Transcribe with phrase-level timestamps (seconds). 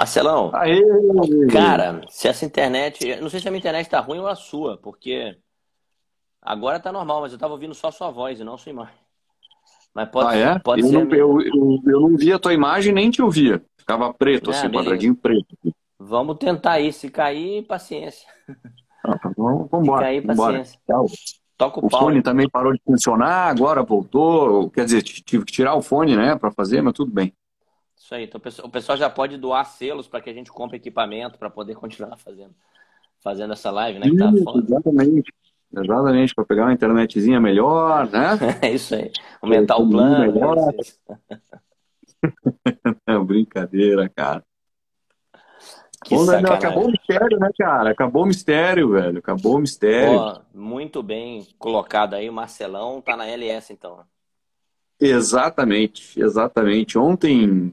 [0.00, 0.80] Marcelão, Aê!
[1.52, 3.16] cara, se essa internet.
[3.20, 5.36] Não sei se a minha internet tá ruim ou a sua, porque
[6.40, 8.94] agora tá normal, mas eu tava ouvindo só sua voz e não sua imagem.
[9.94, 10.58] Mas pode, Ah, é?
[10.58, 10.92] pode eu, ser.
[10.94, 11.18] não, minha.
[11.18, 13.62] eu, eu, eu não via a tua imagem nem te ouvia.
[13.76, 14.84] Ficava preto, Ah, assim, beleza.
[14.84, 15.54] quadradinho preto.
[15.98, 16.92] Vamos tentar aí.
[16.94, 18.26] Se cair, paciência.
[19.04, 20.52] Ah, tá bom, Se cair, vambora.
[20.60, 20.80] paciência.
[20.86, 21.06] Tchau.
[21.58, 22.00] Toca o O pau.
[22.00, 24.70] fone também parou de funcionar, agora voltou.
[24.70, 27.34] Quer dizer, tive que tirar o fone, né, pra fazer, mas tudo bem.
[28.10, 28.24] Isso aí.
[28.24, 31.76] Então, o pessoal- já pode doar selos para que a gente compre equipamento para poder
[31.76, 32.52] continuar fazendo,
[33.20, 34.06] fazendo essa live, né?
[34.18, 35.32] Tá exatamente.
[35.72, 38.30] Exatamente, para pegar uma internetzinha melhor, né?
[38.60, 39.12] É isso aí.
[39.40, 40.32] Aumentar o plano.
[40.32, 40.56] melhor.
[40.58, 40.98] é isso.
[43.06, 44.44] É brincadeira, cara.
[46.04, 47.90] Que Bom, Daniel, acabou o mistério, né, cara?
[47.90, 49.18] Acabou o mistério, velho.
[49.18, 50.18] Acabou o mistério.
[50.18, 52.28] Pô, muito bem colocado aí.
[52.28, 54.00] O Marcelão tá na LS, então.
[55.00, 56.98] Exatamente, exatamente.
[56.98, 57.70] Ontem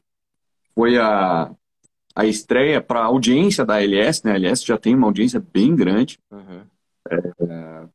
[0.77, 1.49] foi a,
[2.15, 4.33] a estreia para a audiência da LS, né?
[4.33, 6.19] A LS já tem uma audiência bem grande.
[6.29, 7.89] Uhum.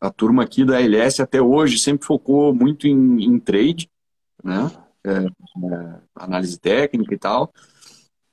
[0.00, 3.90] A turma aqui da LS até hoje sempre focou muito em, em trade,
[4.42, 4.70] né?
[6.14, 7.52] Análise técnica e tal.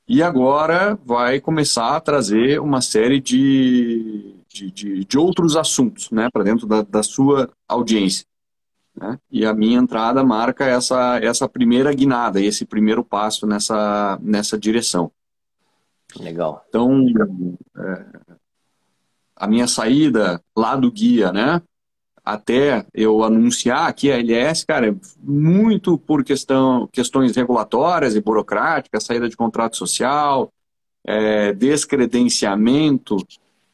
[0.08, 6.30] E agora vai começar a trazer uma série de, de, de, de outros assuntos, né?
[6.32, 8.26] Para dentro da, da sua audiência.
[9.00, 9.17] Né?
[9.31, 15.09] E a minha entrada marca essa, essa primeira guinada, esse primeiro passo nessa, nessa direção.
[16.19, 16.66] Legal.
[16.67, 17.05] Então,
[17.77, 18.05] é,
[19.36, 21.61] a minha saída lá do guia, né?
[22.25, 29.05] Até eu anunciar aqui a LS, cara, é muito por questão, questões regulatórias e burocráticas,
[29.05, 30.52] saída de contrato social,
[31.05, 33.16] é, descredenciamento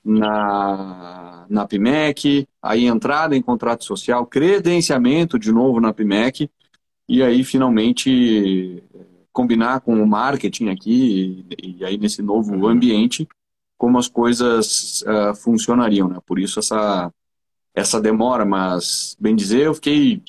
[0.05, 6.49] na, na PIMEC, aí entrada em contrato social, credenciamento de novo na PIMEC,
[7.09, 8.83] e aí finalmente
[9.33, 13.27] combinar com o marketing aqui, e, e aí nesse novo ambiente,
[13.77, 16.19] como as coisas ah, funcionariam, né?
[16.25, 17.11] Por isso essa,
[17.73, 20.21] essa demora, mas, bem dizer, eu fiquei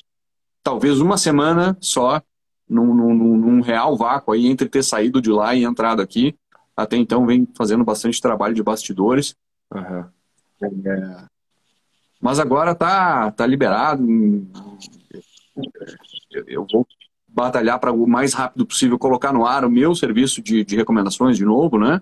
[0.61, 2.21] talvez uma semana só
[2.69, 6.35] num, num- num real vácuo aí entre ter saído de lá e entrado aqui.
[6.75, 9.33] Até então vem fazendo bastante trabalho de bastidores.
[9.73, 10.05] Uhum.
[12.21, 14.03] Mas agora tá, tá liberado.
[16.47, 16.87] Eu, vou
[17.27, 21.37] batalhar para o mais rápido possível colocar no ar o meu serviço de, de recomendações
[21.37, 22.01] de novo, né?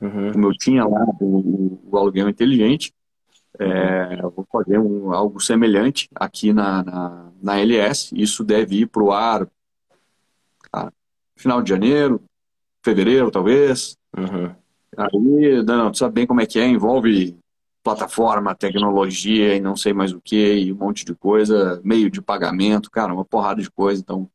[0.00, 0.32] Uhum.
[0.32, 2.92] Como eu tinha lá o, o aluguel inteligente.
[3.58, 8.10] É, eu vou fazer um- algo semelhante aqui na, na, na LS.
[8.14, 9.48] Isso deve ir para o ar
[10.72, 10.90] ah,
[11.36, 12.20] final de janeiro,
[12.82, 13.96] fevereiro, talvez.
[14.16, 14.54] Uhum.
[14.96, 17.36] Aí, não, tu sabe bem como é que é, envolve
[17.82, 22.22] plataforma, tecnologia e não sei mais o que, e um monte de coisa, meio de
[22.22, 24.28] pagamento, cara, uma porrada de coisa, então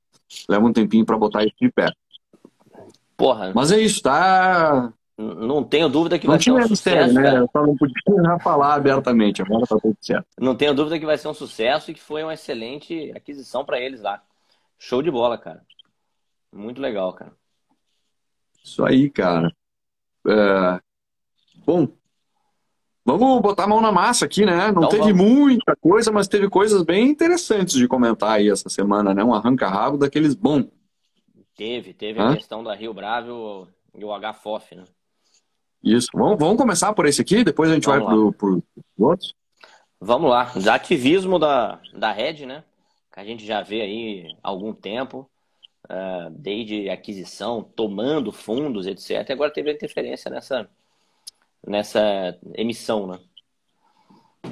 [0.48, 1.92] leva um tempinho para botar isso de pé.
[3.18, 4.94] Porra, Mas é isso, tá?
[5.18, 7.24] não tenho dúvida que Não vai ser um sucesso, né?
[7.24, 7.38] cara.
[7.40, 7.96] Eu só não podia
[8.42, 10.28] falar abertamente, agora tá tudo certo.
[10.40, 13.80] Não tenho dúvida que vai ser um sucesso e que foi uma excelente aquisição para
[13.80, 14.24] eles lá.
[14.78, 15.62] Show de bola, cara.
[16.54, 17.34] Muito legal, cara.
[18.64, 19.52] Isso aí, cara.
[20.28, 20.80] É,
[21.66, 21.88] Bom,
[23.06, 24.72] vamos botar a mão na massa aqui, né?
[24.72, 25.22] Não Então teve vamos.
[25.24, 29.24] muita coisa, mas teve coisas bem interessantes de comentar aí essa semana, né?
[29.24, 30.68] Um arranca-rabo daqueles bons.
[31.56, 32.32] Teve, teve Hã?
[32.32, 34.84] a questão da Rio Bravo e o HFOF, né?
[35.84, 36.08] Isso.
[36.14, 38.64] Vamos, vamos começar por esse aqui, depois a gente Vamos vai pro, pro
[38.98, 39.34] outros.
[40.00, 40.52] Vamos lá.
[40.74, 42.64] Ativismo da, da Red, né?
[43.14, 45.30] Que a gente já vê aí há algum tempo,
[46.32, 49.32] desde aquisição, tomando fundos, etc.
[49.32, 50.70] Agora teve a interferência nessa,
[51.66, 53.20] nessa emissão, né?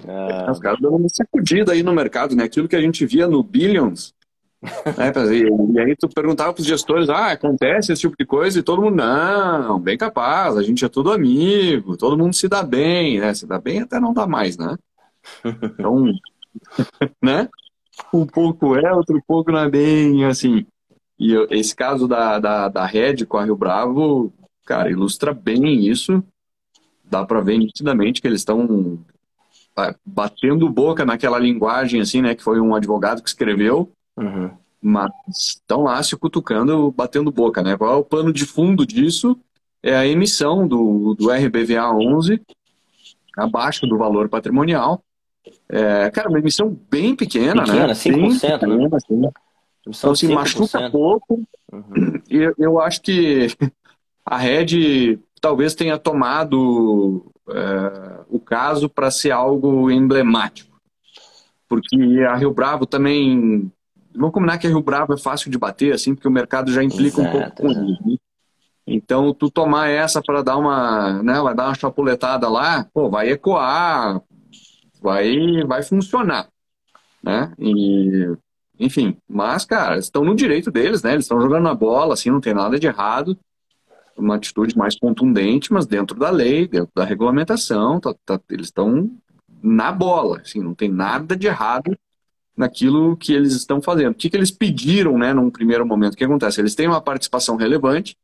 [0.08, 2.44] Ah, Os caras dando uma sacudida aí no mercado, né?
[2.44, 4.14] Aquilo que a gente via no Billions.
[4.98, 5.12] né?
[5.34, 8.96] E, aí tu perguntava pros gestores, ah, acontece esse tipo de coisa, e todo mundo,
[8.96, 13.34] não, bem capaz, a gente é tudo amigo, todo mundo se dá bem, né?
[13.34, 14.76] Se dá bem até não dá mais, né?
[15.46, 16.06] Então,
[17.22, 17.48] né?
[18.14, 20.66] Um pouco é, outro pouco não é bem assim.
[21.20, 24.32] E esse caso da, da, da Red com a Rio Bravo,
[24.66, 26.24] cara, ilustra bem isso.
[27.04, 29.00] Dá pra ver nitidamente que eles estão
[29.76, 32.36] ah, batendo boca naquela linguagem, assim, né?
[32.36, 34.52] Que foi um advogado que escreveu, uhum.
[34.82, 37.78] mas estão lá se cutucando, batendo boca, né?
[37.78, 39.40] Qual é o pano de fundo disso?
[39.82, 42.42] É a emissão do, do RBVA 11
[43.38, 45.02] abaixo do valor patrimonial.
[45.70, 47.94] É, cara, uma emissão bem pequena, Pequena, né?
[47.94, 48.58] 5%, Bem né?
[48.58, 49.22] pequena, assim.
[49.88, 50.92] Emissão Então, de assim, machuca 5%.
[50.92, 51.44] pouco.
[51.72, 52.22] Uhum.
[52.30, 53.48] E eu- eu acho que
[54.26, 60.78] a Red talvez tenha tomado é, o caso para ser algo emblemático.
[61.70, 61.96] Porque
[62.28, 63.72] a Rio Bravo também.
[64.16, 66.84] Vamos combinar que a Rio Bravo é fácil de bater, assim, porque o mercado já
[66.84, 67.92] implica um pouco Exato, com exato.
[67.92, 68.04] isso.
[68.10, 68.18] né?
[68.90, 73.30] Então, tu tomar essa para dar uma, né, vai dar uma chapuletada lá, pô, vai
[73.30, 74.22] ecoar,
[75.02, 76.48] vai, vai funcionar,
[77.22, 77.54] né?
[77.60, 78.34] E,
[78.80, 81.14] enfim, mas, cara, estão no direito deles, né?
[81.14, 83.38] Eles estão jogando a bola, assim, não tem nada de errado.
[84.16, 89.12] Uma atitude mais contundente, mas dentro da lei, dentro da regulamentação, tá, tá, eles estão
[89.62, 91.98] na bola, assim, não tem nada de errado
[92.56, 94.12] naquilo que eles estão fazendo.
[94.12, 96.14] O que, que eles pediram, né, num primeiro momento?
[96.14, 96.60] O que acontece?
[96.60, 98.16] Eles têm uma participação relevante,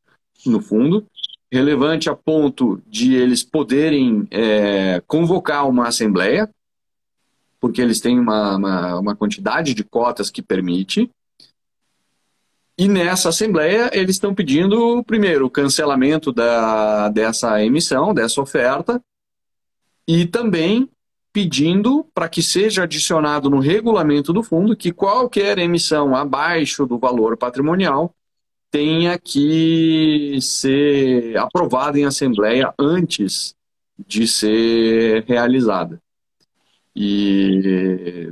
[0.46, 1.06] no fundo,
[1.52, 6.50] relevante a ponto de eles poderem é, convocar uma assembleia,
[7.64, 11.10] porque eles têm uma, uma, uma, quantidade de cotas que permite.
[12.78, 19.02] E nessa assembleia eles estão pedindo, primeiro, o cancelamento da, dessa emissão, dessa oferta,
[20.06, 20.90] e também
[21.32, 27.38] pedindo para que seja adicionado no regulamento do fundo que qualquer emissão abaixo do valor
[27.38, 28.14] patrimonial
[28.70, 33.56] tenha que ser aprovada em assembleia antes
[34.06, 36.04] de ser realizada.
[36.96, 38.32] E,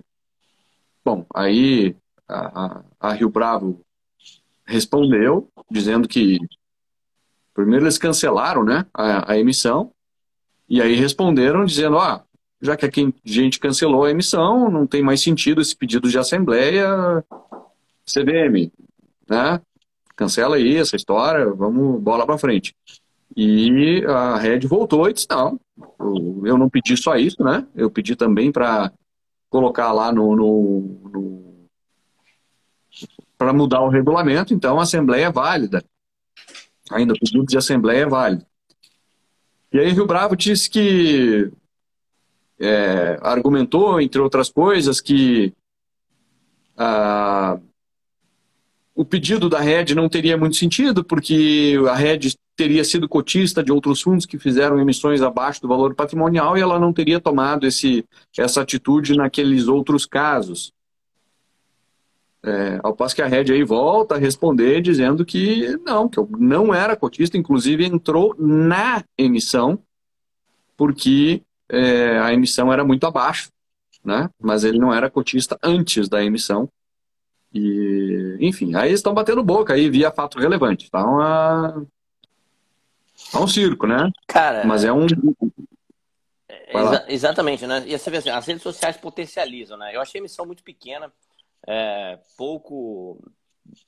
[1.04, 1.96] bom, aí
[2.28, 3.82] a, a Rio Bravo
[4.66, 6.40] respondeu, dizendo que
[7.54, 9.92] primeiro eles cancelaram né, a, a emissão,
[10.70, 12.24] e aí responderam dizendo, ah,
[12.62, 12.90] já que a
[13.26, 16.88] gente cancelou a emissão, não tem mais sentido esse pedido de assembleia,
[18.06, 18.72] CVM,
[19.30, 19.60] né?
[20.16, 22.76] cancela aí essa história, vamos bola para frente.
[23.36, 25.60] E a Red voltou e disse: não,
[26.00, 27.68] eu não pedi só isso, né?
[27.76, 28.92] Eu pedi também para
[29.50, 31.68] colocar lá no, no, no
[33.38, 35.84] para mudar o regulamento, então a Assembleia é válida.
[36.92, 38.46] Ainda o pedido de Assembleia é válido.
[39.74, 41.52] E aí Rio Bravo disse que
[42.60, 45.54] é, argumentou, entre outras coisas, que
[46.78, 47.60] ah,
[49.02, 53.72] o pedido da Red não teria muito sentido, porque a Red teria sido cotista de
[53.72, 58.06] outros fundos que fizeram emissões abaixo do valor patrimonial e ela não teria tomado esse,
[58.38, 60.72] essa atitude naqueles outros casos.
[62.44, 66.30] É, ao passo que a Red aí volta a responder dizendo que não, que eu
[66.38, 69.80] não era cotista, inclusive entrou na emissão,
[70.78, 73.50] porque é, a emissão era muito abaixo,
[74.06, 74.30] né?
[74.40, 76.70] mas ele não era cotista antes da emissão.
[77.54, 80.90] E, enfim, aí estão batendo boca aí via fato relevante.
[80.90, 81.86] Tá uma.
[83.32, 84.12] Tá um circo, né?
[84.28, 84.66] Cara.
[84.66, 85.06] Mas é um.
[86.68, 87.84] Exa exatamente, né?
[87.86, 89.94] E você vê assim, as redes sociais potencializam, né?
[89.94, 91.12] Eu achei a emissão muito pequena,
[91.68, 93.22] é, pouco,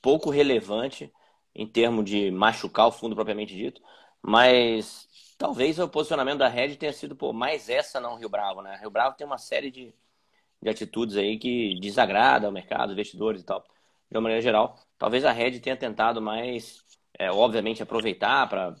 [0.02, 1.10] pouco relevante
[1.54, 3.80] em termos de machucar o fundo propriamente dito,
[4.20, 5.08] mas
[5.38, 8.76] talvez o posicionamento da Red tenha sido pô, mais essa não Rio Bravo, né?
[8.80, 9.94] Rio Bravo tem uma série de,
[10.64, 13.62] de atitudes aí que desagrada o mercado, investidores e tal,
[14.10, 14.78] de uma maneira geral.
[14.98, 16.82] Talvez a Red tenha tentado mais,
[17.18, 18.74] é, obviamente, aproveitar para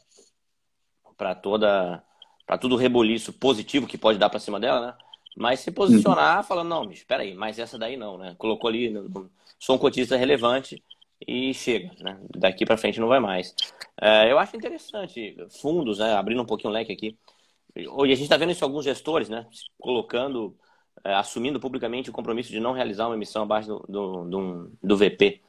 [1.16, 2.02] para toda
[2.46, 4.94] para tudo o reboliço positivo que pode dar para cima dela, né?
[5.36, 8.34] Mas se posicionar falando, não, espera aí, mas essa daí não, né?
[8.38, 8.92] Colocou ali,
[9.58, 10.82] sou um cotista relevante
[11.26, 12.18] e chega, né?
[12.36, 13.54] Daqui para frente não vai mais.
[14.00, 16.14] É, eu acho interessante fundos, né?
[16.14, 17.18] Abrindo um pouquinho o leque aqui.
[17.76, 19.46] E a gente está vendo isso em alguns gestores, né?
[19.78, 20.56] Colocando
[21.04, 25.40] assumindo publicamente o compromisso de não realizar uma emissão abaixo do, do, do, VP.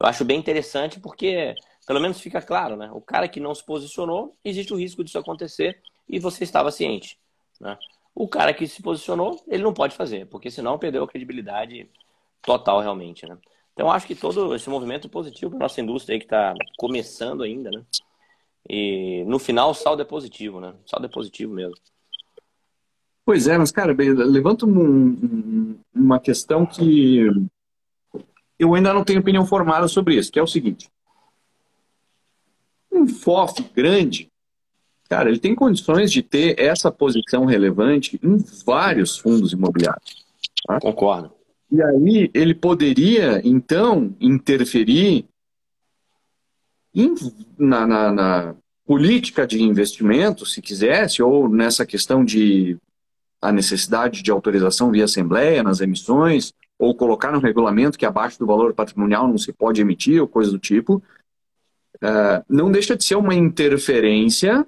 [0.00, 1.54] Eu acho bem interessante porque,
[1.86, 2.90] pelo menos, fica claro, né?
[2.92, 7.18] O cara que não se posicionou, existe o risco disso acontecer e você estava ciente.
[7.60, 7.78] Né?
[8.14, 11.88] O cara que se posicionou, ele não pode fazer, porque senão perdeu a credibilidade
[12.40, 13.38] total realmente, né?
[13.72, 17.70] Então, acho que todo esse movimento é positivo para nossa indústria que está começando ainda,
[17.70, 17.82] né?
[18.68, 20.74] E no final o saldo é positivo, né?
[20.84, 21.74] O saldo é positivo mesmo.
[23.24, 27.26] Pois é, mas, cara, levanta um, uma questão que
[28.58, 30.90] eu ainda não tenho opinião formada sobre isso, que é o seguinte.
[32.90, 34.28] Um FOF grande,
[35.08, 40.24] cara, ele tem condições de ter essa posição relevante em vários fundos imobiliários.
[40.66, 40.80] Tá?
[40.80, 41.32] Concordo.
[41.70, 45.24] E aí ele poderia, então, interferir
[46.94, 47.14] em,
[47.56, 52.76] na, na, na política de investimento, se quisesse, ou nessa questão de
[53.42, 58.46] a necessidade de autorização via Assembleia nas emissões, ou colocar no regulamento que abaixo do
[58.46, 61.02] valor patrimonial não se pode emitir, ou coisa do tipo,
[61.96, 64.64] uh, não deixa de ser uma interferência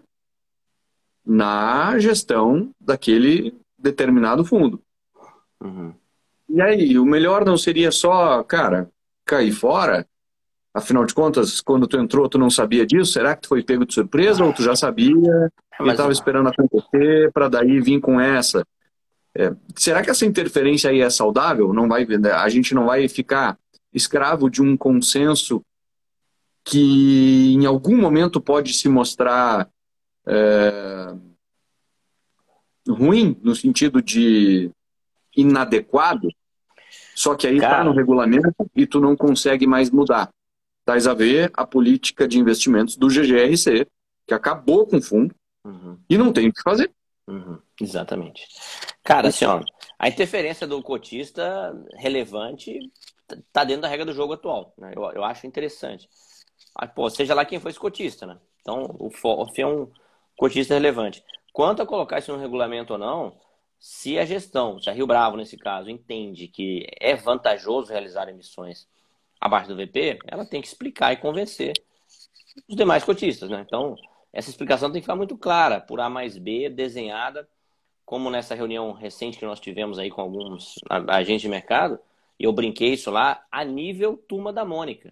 [1.25, 4.83] na gestão daquele determinado fundo.
[5.62, 5.95] Uhum.
[6.49, 8.90] E aí, o melhor não seria só, cara,
[9.25, 10.07] cair fora?
[10.75, 13.12] Afinal de contas, quando tu entrou, tu não sabia disso?
[13.12, 15.14] Será que tu foi pego de surpresa ou tu já sabia
[15.81, 18.66] e estava esperando acontecer para daí vir com essa?
[19.37, 21.73] É, será que essa interferência aí é saudável?
[21.73, 22.04] Não vai,
[22.35, 23.57] a gente não vai ficar
[23.93, 25.62] escravo de um consenso
[26.64, 29.69] que em algum momento pode se mostrar
[30.26, 31.14] é,
[32.88, 34.71] ruim, no sentido de
[35.37, 36.28] inadequado,
[37.14, 40.31] só que aí está no regulamento e tu não consegue mais mudar.
[40.85, 43.87] Tais a ver a política de investimentos do GGRC,
[44.26, 45.99] que acabou com o fundo uhum.
[46.09, 46.93] e não tem o que fazer.
[47.26, 47.59] Uhum.
[47.81, 48.47] Exatamente.
[49.03, 49.62] Cara, assim, ó,
[49.99, 52.79] a interferência do cotista relevante
[53.53, 54.75] tá dentro da regra do jogo atual.
[54.79, 54.93] Né?
[54.95, 56.09] Eu, eu acho interessante.
[56.75, 58.38] Ah, pô, seja lá quem for esse cotista, né?
[58.61, 59.91] Então, o FOF é um
[60.37, 61.23] cotista relevante.
[61.53, 63.38] Quanto a colocar isso no regulamento ou não,
[63.79, 68.88] se a gestão, se a Rio Bravo, nesse caso, entende que é vantajoso realizar emissões
[69.44, 71.74] abaixo do VP, ela tem que explicar e convencer
[72.66, 73.62] os demais cotistas, né?
[73.66, 73.94] Então,
[74.32, 77.46] essa explicação tem que ficar muito clara, por A mais B, desenhada,
[78.06, 80.76] como nessa reunião recente que nós tivemos aí com alguns
[81.08, 81.98] agentes de mercado,
[82.40, 85.10] e eu brinquei isso lá, a nível turma da Mônica.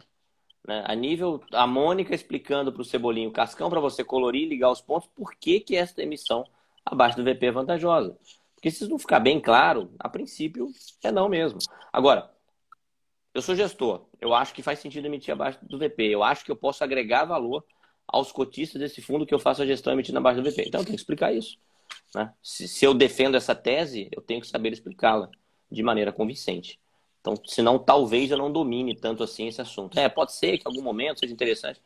[0.67, 0.83] Né?
[0.87, 4.81] A nível, a Mônica explicando para o Cebolinho Cascão, para você colorir e ligar os
[4.81, 6.47] pontos, por que, que essa emissão
[6.87, 8.17] abaixo do VP é vantajosa.
[8.55, 10.69] Porque se isso não ficar bem claro, a princípio
[11.03, 11.59] é não mesmo.
[11.93, 12.31] Agora,
[13.35, 16.05] eu sou gestor, eu acho que faz sentido emitir abaixo do VP.
[16.05, 17.65] Eu acho que eu posso agregar valor
[18.07, 20.65] aos cotistas desse fundo que eu faço a gestão emitindo abaixo do VP.
[20.67, 21.57] Então eu tenho que explicar isso.
[22.15, 22.33] Né?
[22.43, 25.31] Se, se eu defendo essa tese, eu tenho que saber explicá-la
[25.71, 26.79] de maneira convincente.
[27.21, 29.99] Então, senão talvez eu não domine tanto assim esse assunto.
[29.99, 31.81] É, pode ser que em algum momento seja interessante.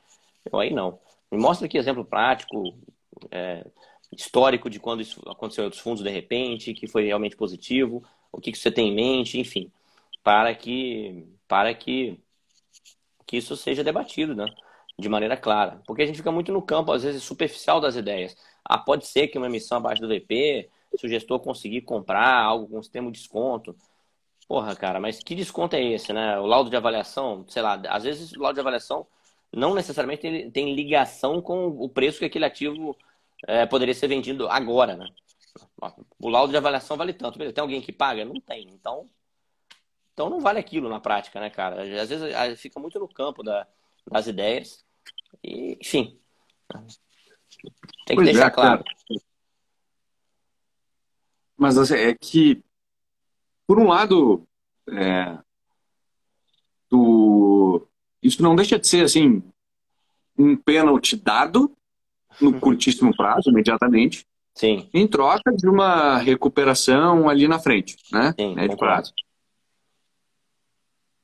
[0.50, 0.98] Eu aí não.
[1.30, 2.76] Me mostra aqui exemplo prático,
[3.30, 3.64] é,
[4.10, 8.40] histórico de quando isso aconteceu em outros fundos de repente, que foi realmente positivo, o
[8.40, 9.70] que, que você tem em mente, enfim,
[10.26, 12.20] para que para que,
[13.26, 14.46] que isso seja debatido, né?
[14.98, 15.80] De maneira clara.
[15.86, 18.36] Porque a gente fica muito no campo, às vezes, superficial das ideias.
[18.64, 20.68] Ah, pode ser que uma emissão abaixo do VP,
[20.98, 23.76] se o gestor conseguir comprar algo com sistema de desconto.
[24.48, 26.38] Porra, cara, mas que desconto é esse, né?
[26.40, 29.06] O laudo de avaliação, sei lá, às vezes o laudo de avaliação
[29.52, 32.96] não necessariamente tem, tem ligação com o preço que aquele ativo
[33.46, 35.06] é, poderia ser vendido agora, né?
[36.18, 37.38] O laudo de avaliação vale tanto.
[37.38, 38.24] Tem alguém que paga?
[38.24, 38.68] Não tem.
[38.70, 39.08] Então,
[40.16, 41.82] então não vale aquilo na prática, né, cara?
[42.00, 43.66] Às vezes fica muito no campo da,
[44.10, 44.82] das ideias.
[45.44, 46.18] E, enfim.
[46.72, 46.86] Tem
[48.06, 48.84] que pois deixar é, claro.
[51.54, 52.64] Mas assim, é que,
[53.66, 54.48] por um lado,
[54.88, 55.38] é,
[56.88, 57.86] tu,
[58.22, 59.42] isso não deixa de ser assim
[60.38, 61.76] um pênalti dado
[62.40, 64.26] no curtíssimo prazo, imediatamente.
[64.54, 64.88] Sim.
[64.94, 68.34] Em troca de uma recuperação ali na frente, né?
[68.38, 69.12] Sim, Médio prazo.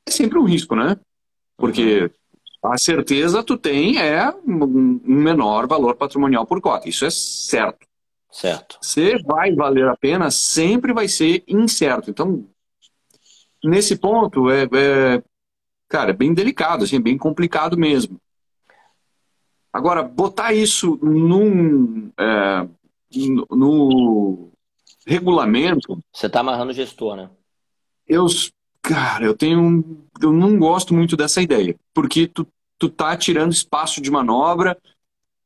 [0.07, 0.97] É sempre um risco, né?
[1.57, 2.11] Porque
[2.63, 6.89] a certeza tu tem é um menor valor patrimonial por cota.
[6.89, 7.87] Isso é certo.
[8.31, 8.79] Certo.
[8.81, 12.11] Se vai valer a pena, sempre vai ser incerto.
[12.11, 12.49] Então,
[13.63, 15.23] nesse ponto, é, é
[15.89, 18.19] cara, é bem delicado, assim, é bem complicado mesmo.
[19.71, 22.69] Agora, botar isso num, é,
[23.51, 24.51] no
[25.07, 25.99] regulamento.
[26.13, 27.31] Você está amarrando o gestor, né?
[28.07, 28.27] Eu,
[28.93, 30.07] cara, eu tenho.
[30.21, 31.75] Eu não gosto muito dessa ideia.
[31.95, 32.47] Porque tu,
[32.79, 34.77] tu tá tirando espaço de manobra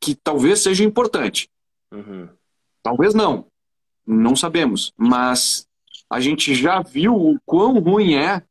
[0.00, 1.48] que talvez seja importante.
[1.92, 2.28] Uhum.
[2.82, 3.46] Talvez não.
[4.06, 4.92] Não sabemos.
[4.96, 5.66] Mas
[6.10, 8.42] a gente já viu o quão ruim é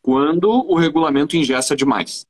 [0.00, 2.26] quando o regulamento ingessa demais.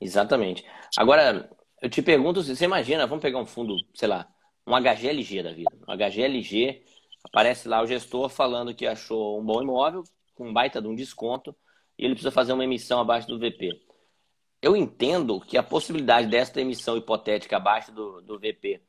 [0.00, 0.64] Exatamente.
[0.96, 1.50] Agora,
[1.82, 4.28] eu te pergunto, você imagina, vamos pegar um fundo, sei lá,
[4.66, 5.70] um HGLG da vida.
[5.88, 6.82] Um HGLG,
[7.24, 10.04] aparece lá o gestor falando que achou um bom imóvel,
[10.38, 11.54] com um baita de um desconto,
[11.98, 13.80] e ele precisa fazer uma emissão abaixo do VP.
[14.62, 18.80] Eu entendo que a possibilidade desta emissão hipotética abaixo do, do VP,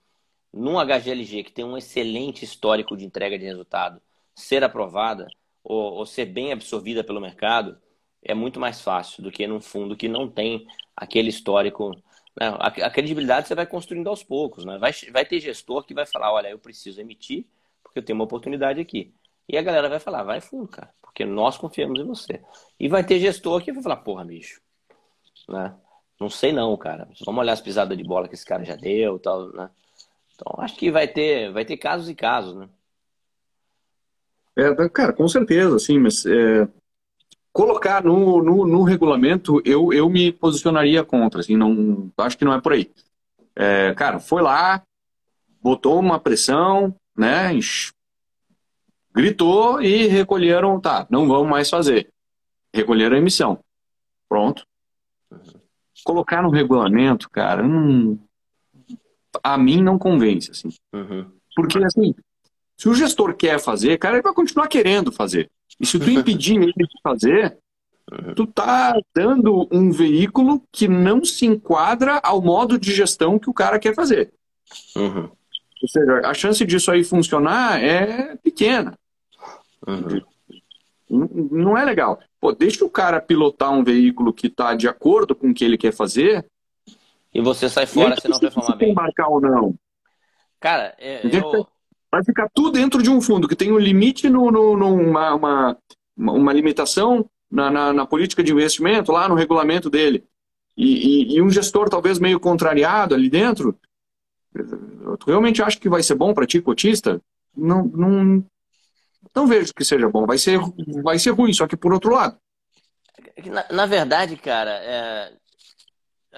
[0.54, 4.02] num HGLG que tem um excelente histórico de entrega de resultado,
[4.36, 5.28] ser aprovada
[5.64, 7.78] ou, ou ser bem absorvida pelo mercado,
[8.24, 10.66] é muito mais fácil do que num fundo que não tem
[10.96, 11.92] aquele histórico
[12.40, 12.48] né?
[12.60, 14.64] A, a, credibilidade você vai construindo aos poucos.
[14.64, 14.78] Né?
[14.78, 17.46] Vai, vai ter gestor que vai falar: olha, eu preciso emitir
[17.84, 19.14] porque eu tenho uma oportunidade aqui.
[19.50, 22.42] E a galera vai falar: vai fundo, cara, porque nós confiamos em você.
[22.80, 24.62] E vai ter gestor que vai falar: porra, bicho,
[25.50, 25.76] né?
[26.20, 27.08] não sei não, cara.
[27.26, 29.70] Vamos olhar as pisadas de bola que esse cara já deu tal, né?
[30.36, 32.70] Então, acho que vai ter, vai ter casos e casos, né?
[34.56, 36.68] É, cara, com certeza, sim, mas é,
[37.54, 42.54] colocar no, no, no, regulamento, eu, eu me posicionaria contra, assim, não, acho que não
[42.54, 42.92] é por aí.
[43.56, 44.82] É, cara, foi lá,
[45.62, 47.54] botou uma pressão, né,
[49.14, 52.10] gritou e recolheram, tá, não vamos mais fazer.
[52.74, 53.60] Recolheram a emissão.
[54.28, 54.66] Pronto.
[56.04, 57.64] Colocar no regulamento, cara,
[59.44, 60.70] a mim não convence, assim.
[60.94, 61.30] Uhum.
[61.56, 62.14] Porque, assim,
[62.78, 65.52] se o gestor quer fazer, cara, ele vai continuar querendo fazer.
[65.80, 67.58] E se tu impedir ele de fazer,
[68.12, 68.34] uhum.
[68.34, 73.54] tu tá dando um veículo que não se enquadra ao modo de gestão que o
[73.54, 74.32] cara quer fazer.
[74.96, 75.30] Uhum.
[75.82, 78.98] Ou seja, a chance disso aí funcionar é pequena.
[79.88, 80.22] Uhum.
[81.10, 82.20] Não é legal.
[82.40, 85.78] Pô, deixa o cara pilotar um veículo que está de acordo com o que ele
[85.78, 86.46] quer fazer.
[87.34, 88.92] E você sai fora se não performar bem.
[88.92, 89.76] embarcar ou não.
[90.60, 91.68] Cara, é, eu...
[92.12, 95.78] vai ficar tudo dentro de um fundo que tem um limite no, no, numa uma,
[96.18, 100.24] uma limitação na, na, na, política de investimento, lá no regulamento dele.
[100.78, 103.78] E, e, e um gestor talvez meio contrariado ali dentro,
[104.64, 107.22] Tu realmente acha que vai ser bom para ti, cotista?
[107.56, 108.46] Não, não,
[109.36, 110.26] não vejo que seja bom.
[110.26, 110.60] Vai ser,
[111.04, 112.38] vai ser ruim, só que por outro lado.
[113.46, 115.34] Na, na verdade, cara, é,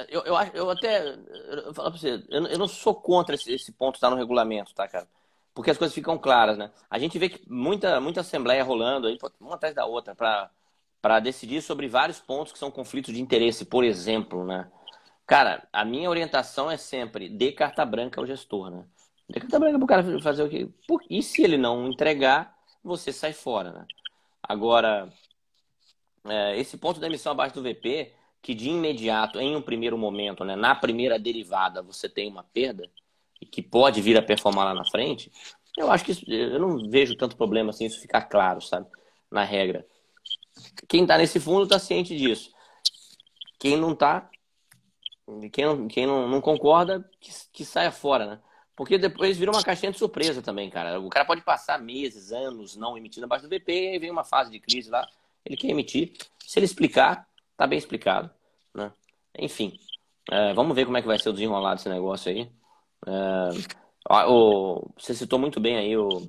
[0.10, 1.16] eu, eu, eu até.
[1.66, 4.20] Eu falo pra você, eu, eu não sou contra esse, esse ponto estar tá no
[4.20, 5.08] regulamento, tá, cara?
[5.54, 6.72] Porque as coisas ficam claras, né?
[6.90, 11.62] A gente vê que muita, muita assembleia rolando aí, uma atrás da outra, para decidir
[11.62, 14.72] sobre vários pontos que são conflitos de interesse, por exemplo, né?
[15.26, 18.86] Cara, a minha orientação é sempre dê carta branca ao gestor, né?
[19.30, 20.70] Dê carta branca pro cara fazer o quê?
[21.10, 23.86] E se ele não entregar, você sai fora, né?
[24.44, 25.12] Agora,
[26.26, 30.44] é, esse ponto da emissão abaixo do VP, que de imediato, em um primeiro momento,
[30.44, 32.90] né, na primeira derivada, você tem uma perda,
[33.40, 35.32] e que pode vir a performar lá na frente,
[35.78, 38.88] eu acho que eu não vejo tanto problema assim, isso ficar claro, sabe?
[39.32, 39.86] Na regra.
[40.88, 42.52] Quem está nesse fundo está ciente disso.
[43.58, 44.30] Quem não está,
[45.52, 48.40] quem não, quem não, não concorda, que, que saia fora, né?
[48.76, 51.00] Porque depois vira uma caixinha de surpresa também, cara.
[51.00, 54.24] O cara pode passar meses, anos não emitindo abaixo do VP, e aí vem uma
[54.24, 55.08] fase de crise lá,
[55.46, 56.14] ele quer emitir.
[56.40, 58.30] Se ele explicar, tá bem explicado,
[58.74, 58.92] né?
[59.38, 59.78] Enfim,
[60.30, 62.50] é, vamos ver como é que vai ser o desenrolar desse negócio aí.
[63.06, 63.50] É,
[64.28, 66.28] o, você citou muito bem aí o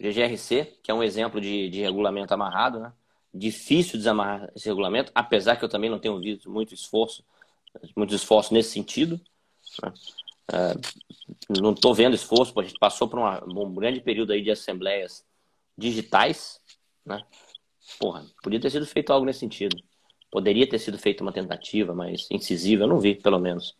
[0.00, 2.92] GGRC, que é um exemplo de, de regulamento amarrado, né?
[3.32, 7.24] Difícil desamarrar esse regulamento, apesar que eu também não tenho visto muito esforço
[7.96, 9.20] muito esforço nesse sentido.
[9.82, 9.92] Né?
[10.52, 10.74] É,
[11.60, 15.24] não estou vendo esforço, a gente passou por uma, um grande período aí de assembleias
[15.76, 16.60] digitais,
[17.04, 17.22] né?
[17.98, 19.76] Porra, podia ter sido feito algo nesse sentido.
[20.30, 23.76] Poderia ter sido feita uma tentativa, mas incisiva, eu não vi, pelo menos.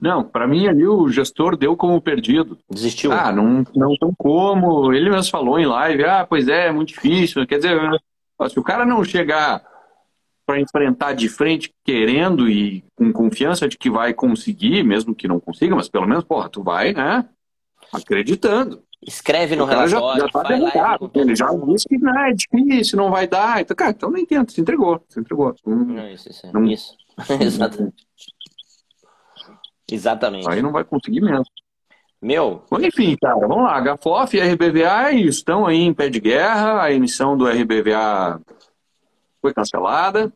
[0.00, 2.58] Não, para mim ali o gestor deu como perdido.
[2.70, 3.12] Desistiu?
[3.12, 4.92] Ah, não, não tão como.
[4.94, 7.46] Ele mesmo falou em live, ah, pois é, é muito difícil.
[7.46, 7.78] Quer dizer,
[8.48, 9.62] se o cara não chegar
[10.50, 15.38] para enfrentar de frente querendo e com confiança de que vai conseguir, mesmo que não
[15.38, 17.24] consiga, mas pelo menos, porra, tu vai, né?
[17.92, 18.82] Acreditando.
[19.00, 20.20] Escreve no relatório.
[20.20, 21.10] Já, já tá derrotado.
[21.14, 23.60] Ele já disse que não, é difícil, não vai dar.
[23.60, 25.00] Então, cara, então nem tenta, se entregou.
[25.08, 25.54] Se entregou.
[25.64, 26.50] Não, isso, isso.
[26.52, 26.96] Não, isso.
[27.40, 28.04] Exatamente.
[29.88, 30.50] Exatamente.
[30.50, 31.44] Aí não vai conseguir mesmo.
[32.20, 32.64] Meu.
[32.82, 33.80] Enfim, cara, vamos lá.
[33.80, 36.82] HFOF e RBVA estão aí em pé de guerra.
[36.82, 38.40] A emissão do RBVA
[39.40, 40.32] foi cancelada.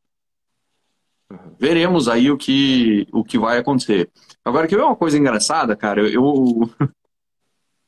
[1.59, 4.11] Veremos aí o que, o que vai acontecer.
[4.45, 6.09] Agora, quer ver uma coisa engraçada, cara?
[6.09, 6.71] Eu,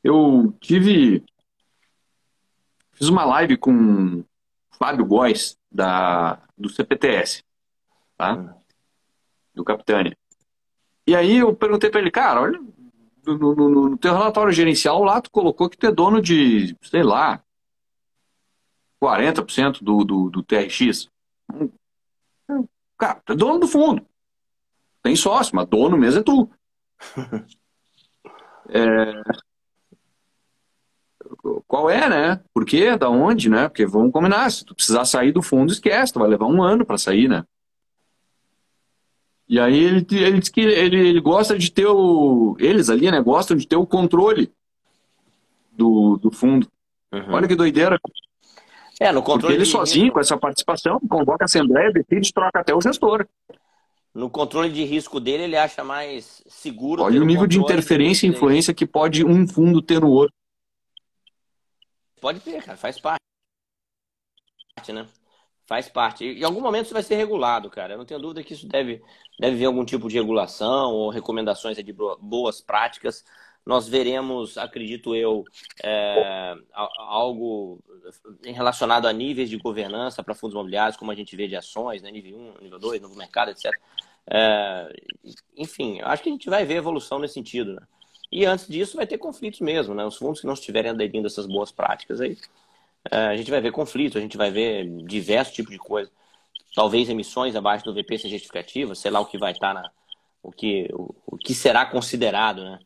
[0.02, 1.24] eu tive.
[2.92, 4.24] Fiz uma live com
[4.78, 7.44] Fábio Góes, da, do CPTS,
[8.16, 8.56] tá?
[9.54, 10.16] Do Capitânia.
[11.06, 12.58] E aí eu perguntei para ele, cara, olha,
[13.26, 17.02] no, no, no, teu relatório gerencial lá, tu colocou que tu é dono de, sei
[17.02, 17.42] lá,
[19.02, 21.08] 40% do, do, do TRX.
[22.98, 24.04] Cara, tu é dono do fundo.
[25.02, 26.50] Tem sócio, mas dono mesmo é tu.
[28.70, 29.22] é...
[31.66, 32.40] Qual é, né?
[32.52, 32.96] Por quê?
[32.96, 33.68] Da onde, né?
[33.68, 36.84] Porque vamos combinar, se tu precisar sair do fundo, esquece, tu vai levar um ano
[36.84, 37.44] para sair, né?
[39.48, 42.56] E aí ele, ele diz que ele, ele gosta de ter o.
[42.58, 43.20] Eles ali, né?
[43.20, 44.52] Gostam de ter o controle
[45.70, 46.68] do, do fundo.
[47.12, 47.32] Uhum.
[47.32, 47.98] Olha que doideira.
[48.98, 50.14] É, no controle Porque ele sozinho, risco...
[50.14, 53.26] com essa participação, convoca a Assembleia, decide, troca até o gestor.
[54.14, 57.02] No controle de risco dele, ele acha mais seguro.
[57.02, 60.34] Olha o nível de interferência e influência que pode um fundo ter no outro.
[62.18, 63.20] Pode ter, cara, faz parte,
[64.88, 65.06] né?
[65.66, 66.24] Faz parte.
[66.24, 67.92] Em algum momento isso vai ser regulado, cara.
[67.92, 69.02] Eu não tenho dúvida que isso deve,
[69.38, 73.22] deve vir algum tipo de regulação ou recomendações de boas práticas
[73.66, 75.44] nós veremos, acredito eu,
[75.82, 77.80] é, algo
[78.44, 82.12] relacionado a níveis de governança para fundos imobiliários, como a gente vê de ações, né,
[82.12, 83.72] nível 1, nível 2, novo mercado, etc.
[84.30, 84.88] É,
[85.56, 87.74] enfim, acho que a gente vai ver evolução nesse sentido.
[87.74, 87.82] Né?
[88.30, 90.04] E antes disso vai ter conflitos mesmo, né?
[90.04, 92.36] Os fundos que não estiverem aderindo a essas boas práticas aí,
[93.10, 96.10] é, a gente vai ver conflitos, a gente vai ver diversos tipos de coisa.
[96.74, 99.90] Talvez emissões abaixo do VP seja justificativa, sei lá o que vai estar na.
[100.42, 102.78] O que, o, o que será considerado, né?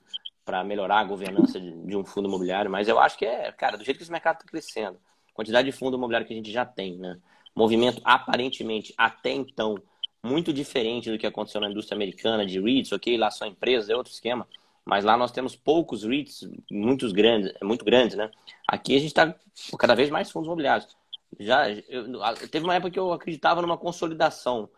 [0.51, 3.79] Para melhorar a governança de, de, um fundo imobiliário, mas eu acho que é, cara,
[3.79, 4.99] do jeito que esse mercado está crescendo,
[5.33, 7.21] quantidade de fundo imobiliário que a gente já tem, né?
[7.55, 9.77] movimento aparentemente até então
[10.25, 13.17] muito diferente do que aconteceu na indústria americana de REITs, ok?
[13.17, 14.47] Lá são empresas, é outro esquema.
[14.85, 18.29] Mas lá nós temos poucos REITs, muitos grandes, muito grandes, né?
[18.67, 19.33] Aqui a gente está
[19.79, 20.97] cada vez mais fundos imobiliários.
[21.39, 22.07] Já eu,
[22.51, 24.69] teve uma época que eu acreditava numa consolidação.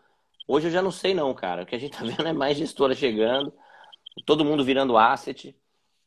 [0.47, 1.63] Hoje eu já não sei não, cara.
[1.63, 3.51] O que a gente está vendo é mais gestora chegando,
[4.25, 5.55] todo mundo virando asset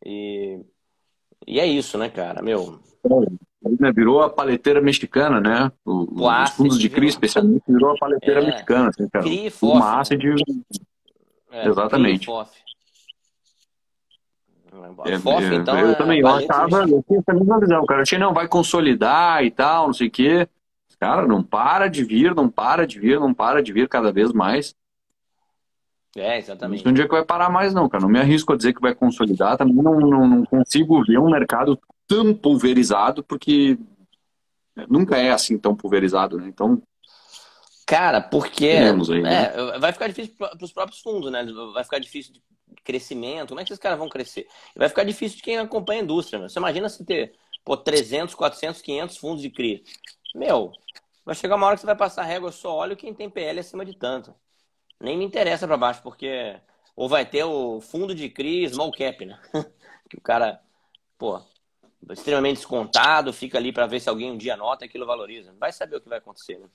[0.06, 0.64] e
[1.46, 2.42] e é isso, né, cara?
[2.42, 2.80] Meu.
[3.94, 5.72] Virou a paleteira mexicana, né?
[5.84, 8.88] O, o os fundos de CRI, especialmente, virou a paleteira é, mexicana.
[8.90, 9.24] Assim, cara.
[9.24, 9.76] CRI FOF.
[9.76, 10.34] Uma de...
[11.50, 12.26] É, Exatamente.
[12.26, 12.50] FOF.
[15.06, 18.02] É, FOF, é, então, eu é também, eu achava, eu tinha essa mesma visão, cara.
[18.02, 20.48] Eu tinha, não, vai consolidar e tal, não sei o quê.
[20.98, 24.32] Cara, não para de vir, não para de vir, não para de vir cada vez
[24.32, 24.74] mais.
[26.16, 26.84] É, exatamente.
[26.84, 28.02] Não um dia que vai parar mais, não, cara.
[28.02, 29.56] Não me arrisco a dizer que vai consolidar.
[29.58, 33.78] Também não, não, não consigo ver um mercado tão pulverizado, porque
[34.88, 36.48] nunca é assim tão pulverizado, né?
[36.48, 36.82] Então.
[37.86, 38.66] Cara, porque.
[38.66, 39.52] Aí, né?
[39.54, 41.46] é, vai ficar difícil para os próprios fundos, né?
[41.74, 42.42] Vai ficar difícil de
[42.82, 43.48] crescimento.
[43.48, 44.46] Como é que esses caras vão crescer?
[44.74, 46.38] Vai ficar difícil de quem acompanha a indústria.
[46.38, 46.48] Meu.
[46.48, 49.84] Você imagina se ter pô, 300, 400, 500 fundos de CRI.
[50.34, 50.72] Meu,
[51.24, 53.84] vai chegar uma hora que você vai passar régua, só olho quem tem PL acima
[53.84, 54.34] de tanto
[55.00, 56.58] nem me interessa para baixo, porque
[56.94, 59.38] ou vai ter o fundo de CRI small cap, né?
[60.08, 60.60] que o cara,
[61.18, 61.40] pô,
[62.10, 65.54] extremamente descontado, fica ali para ver se alguém um dia nota e aquilo valoriza.
[65.58, 66.68] Vai saber o que vai acontecer, né?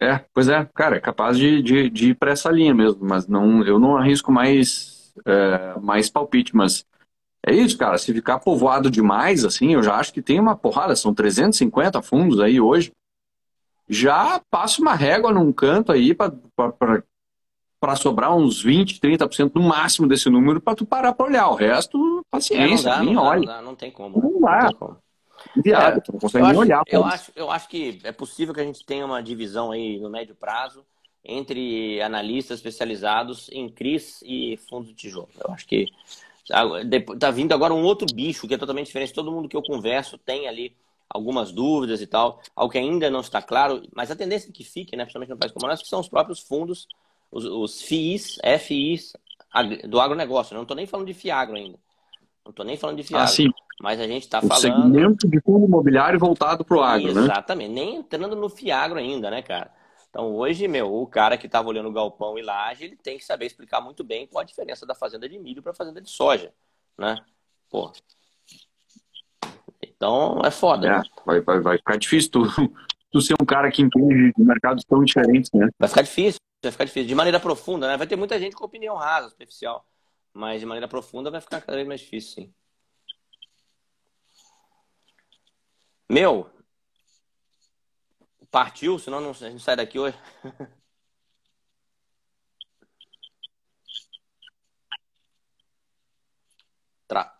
[0.00, 3.26] É, pois é, cara, é capaz de, de, de ir para essa linha mesmo, mas
[3.26, 6.84] não, eu não arrisco mais, é, mais palpite, mas
[7.46, 10.96] é isso, cara, se ficar povoado demais, assim, eu já acho que tem uma porrada,
[10.96, 12.92] são 350 fundos aí hoje,
[13.88, 20.30] já passa uma régua num canto aí para sobrar uns 20, 30% no máximo desse
[20.30, 21.48] número para tu parar para olhar.
[21.48, 23.46] O resto, paciência, é, não, dá, não, olha.
[23.46, 24.20] Dá, não, tem como.
[24.20, 24.70] Não, dá.
[24.80, 24.96] não.
[25.62, 26.82] Viado, é, tu não consegue nem olhar.
[26.86, 30.08] Eu acho, eu acho que é possível que a gente tenha uma divisão aí no
[30.08, 30.84] médio prazo
[31.24, 35.28] entre analistas especializados em CRIs e fundos de tijolo.
[35.42, 35.86] Eu acho que
[36.44, 39.12] está vindo agora um outro bicho que é totalmente diferente.
[39.12, 40.76] Todo mundo que eu converso tem ali
[41.14, 44.64] algumas dúvidas e tal, algo que ainda não está claro, mas a tendência é que
[44.64, 46.88] fique, né, principalmente no país como nós, que são os próprios fundos,
[47.30, 49.12] os, os FIIs, FIIs
[49.88, 50.52] do agronegócio.
[50.52, 51.78] Eu não estou nem falando de FIAGRO ainda.
[52.44, 53.24] Não estou nem falando de FIAGRO.
[53.24, 53.48] Ah, sim.
[53.80, 54.60] Mas a gente está falando.
[54.60, 57.28] segmento de fundo imobiliário voltado para o agro, Exatamente.
[57.28, 57.32] né?
[57.32, 57.70] Exatamente.
[57.70, 59.72] Nem entrando no FIAGRO ainda, né, cara?
[60.10, 63.24] Então, hoje, meu, o cara que estava olhando o galpão e laje, ele tem que
[63.24, 66.10] saber explicar muito bem qual a diferença da fazenda de milho para a fazenda de
[66.10, 66.52] soja,
[66.98, 67.16] né?
[67.68, 67.90] Pô,
[70.04, 70.86] então é foda.
[70.86, 72.42] É, vai, vai, vai ficar difícil tu,
[73.10, 75.70] tu ser um cara que entende de mercados tão diferentes, né?
[75.78, 77.08] Vai ficar difícil, vai ficar difícil.
[77.08, 77.96] De maneira profunda, né?
[77.96, 79.86] Vai ter muita gente com opinião rasa, superficial.
[80.34, 82.54] Mas de maneira profunda vai ficar cada vez mais difícil, sim.
[86.10, 86.50] Meu,
[88.50, 90.18] partiu, senão não, a gente sai daqui hoje.
[97.08, 97.34] Tra...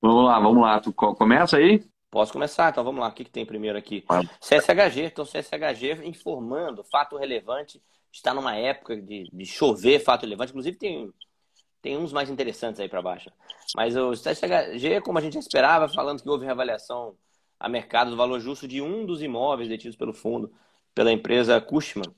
[0.00, 0.80] Vamos lá, vamos lá.
[0.80, 1.84] Tu começa aí?
[2.16, 3.08] Posso começar, então vamos lá.
[3.08, 4.02] O que, que tem primeiro aqui?
[4.40, 7.78] CSHG, então CSHG informando, fato relevante,
[8.10, 11.12] está numa época de, de chover fato relevante, inclusive tem,
[11.82, 13.30] tem uns mais interessantes aí para baixo.
[13.76, 17.14] Mas o CSHG, como a gente esperava, falando que houve reavaliação
[17.60, 20.50] a mercado do valor justo de um dos imóveis detidos pelo fundo,
[20.94, 22.10] pela empresa Cushman.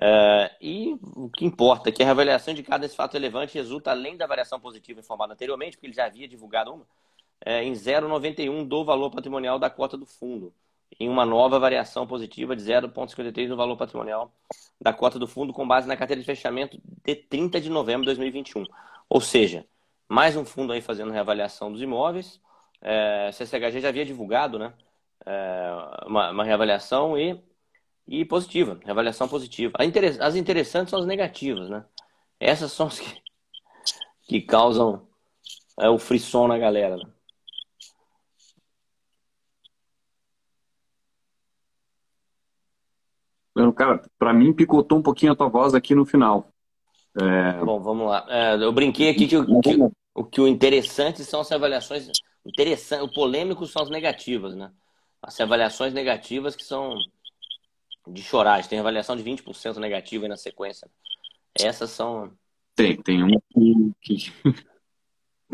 [0.00, 4.16] É, e o que importa é que a reavaliação indicada nesse fato relevante resulta além
[4.16, 6.86] da variação positiva informada anteriormente, porque ele já havia divulgado uma,
[7.40, 10.52] é, em 0,91 do valor patrimonial da cota do fundo,
[10.98, 14.32] em uma nova variação positiva de 0,53 no valor patrimonial
[14.80, 18.06] da cota do fundo, com base na carteira de fechamento de 30 de novembro de
[18.06, 18.64] 2021.
[19.08, 19.66] Ou seja,
[20.08, 22.40] mais um fundo aí fazendo reavaliação dos imóveis.
[22.80, 24.72] É, CCHG já havia divulgado né,
[25.26, 25.70] é,
[26.06, 27.40] uma, uma reavaliação e,
[28.06, 29.76] e positiva, reavaliação positiva.
[30.20, 31.84] As interessantes são as negativas, né?
[32.38, 33.22] Essas são as que,
[34.28, 35.06] que causam
[35.80, 36.96] é, o frisson na galera.
[36.96, 37.04] Né?
[43.72, 46.52] Cara, para mim picotou um pouquinho a tua voz aqui no final.
[47.20, 47.64] É...
[47.64, 48.26] Bom, vamos lá.
[48.28, 49.78] É, eu brinquei aqui que, o, que,
[50.14, 52.08] o que o interessante são as avaliações.
[52.44, 54.70] Interessante, o polêmico são as negativas, né?
[55.22, 56.94] As avaliações negativas que são
[58.06, 58.66] de chorar.
[58.66, 60.88] Tem avaliação de 20% negativa aí na sequência.
[61.54, 62.32] Essas são.
[62.74, 63.40] Tem, tem uma
[64.00, 64.32] que.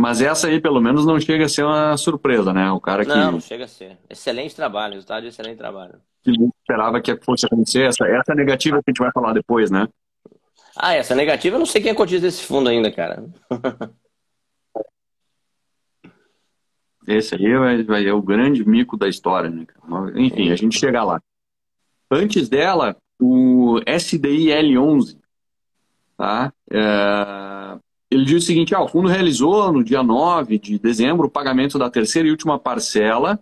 [0.01, 2.71] Mas essa aí, pelo menos, não chega a ser uma surpresa, né?
[2.71, 3.11] O cara que.
[3.11, 3.99] Não, não chega a ser.
[4.09, 7.87] Excelente trabalho, resultado de excelente trabalho que não esperava que fosse acontecer.
[7.87, 9.89] Essa, essa negativa que a gente vai falar depois, né?
[10.77, 13.25] Ah, essa negativa eu não sei quem é cotiza desse fundo ainda, cara.
[17.09, 19.67] Esse aí vai, vai é o grande mico da história, né?
[20.15, 21.21] Enfim, a gente chega lá.
[22.09, 25.19] Antes dela, o SDI-L11.
[26.17, 26.53] Tá?
[26.71, 27.50] É,
[28.11, 31.79] ele diz o seguinte, ah, o fundo realizou no dia 9 de dezembro o pagamento
[31.79, 33.38] da terceira e última parcela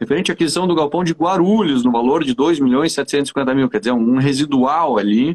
[0.00, 3.68] referente à aquisição do galpão de Guarulhos no valor de 2 milhões e 750 mil,
[3.68, 5.32] quer dizer, um residual ali.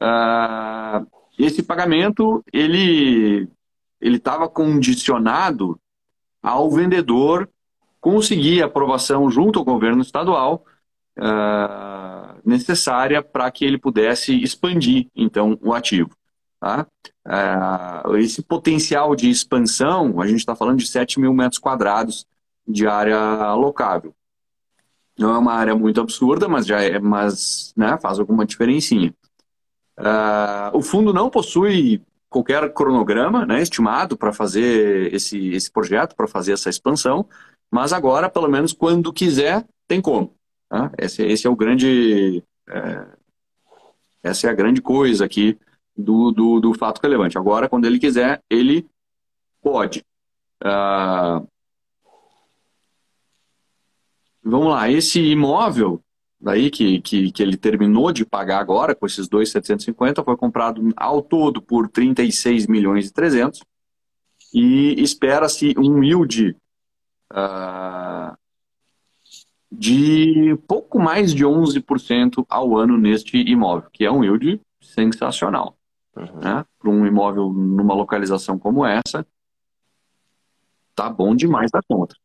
[0.00, 1.04] Uh,
[1.36, 3.48] esse pagamento, ele
[4.00, 5.78] ele estava condicionado
[6.42, 7.46] ao vendedor
[8.00, 10.64] conseguir aprovação junto ao governo estadual
[11.18, 16.10] uh, necessária para que ele pudesse expandir, então, o ativo.
[16.60, 16.86] Tá?
[17.26, 22.26] Uh, esse potencial de expansão, a gente está falando de 7 mil metros quadrados
[22.68, 24.14] de área alocável.
[25.18, 29.14] Não é uma área muito absurda, mas já é, mas né, faz alguma diferencinha.
[29.98, 36.28] Uh, o fundo não possui qualquer cronograma né, estimado para fazer esse, esse projeto, para
[36.28, 37.26] fazer essa expansão,
[37.70, 40.34] mas agora, pelo menos, quando quiser, tem como.
[40.68, 40.90] Tá?
[40.98, 42.42] Esse, esse é o grande.
[42.68, 43.06] É,
[44.22, 45.58] essa é a grande coisa aqui
[46.00, 47.38] do, do, do, fato relevante.
[47.38, 48.86] Agora, quando ele quiser, ele
[49.62, 50.04] pode.
[50.62, 51.46] Uh,
[54.42, 56.02] vamos lá, esse imóvel
[56.40, 61.20] daí que, que, que ele terminou de pagar agora, com esses 2,750, foi comprado ao
[61.20, 63.60] todo por 36 milhões e 300
[64.52, 66.56] e espera-se um yield
[67.32, 68.36] uh,
[69.70, 75.76] de pouco mais de 11% ao ano neste imóvel, que é um yield sensacional.
[76.16, 76.40] Uhum.
[76.40, 76.64] Né?
[76.78, 79.26] Para um imóvel numa localização como essa,
[80.94, 82.16] tá bom demais da conta.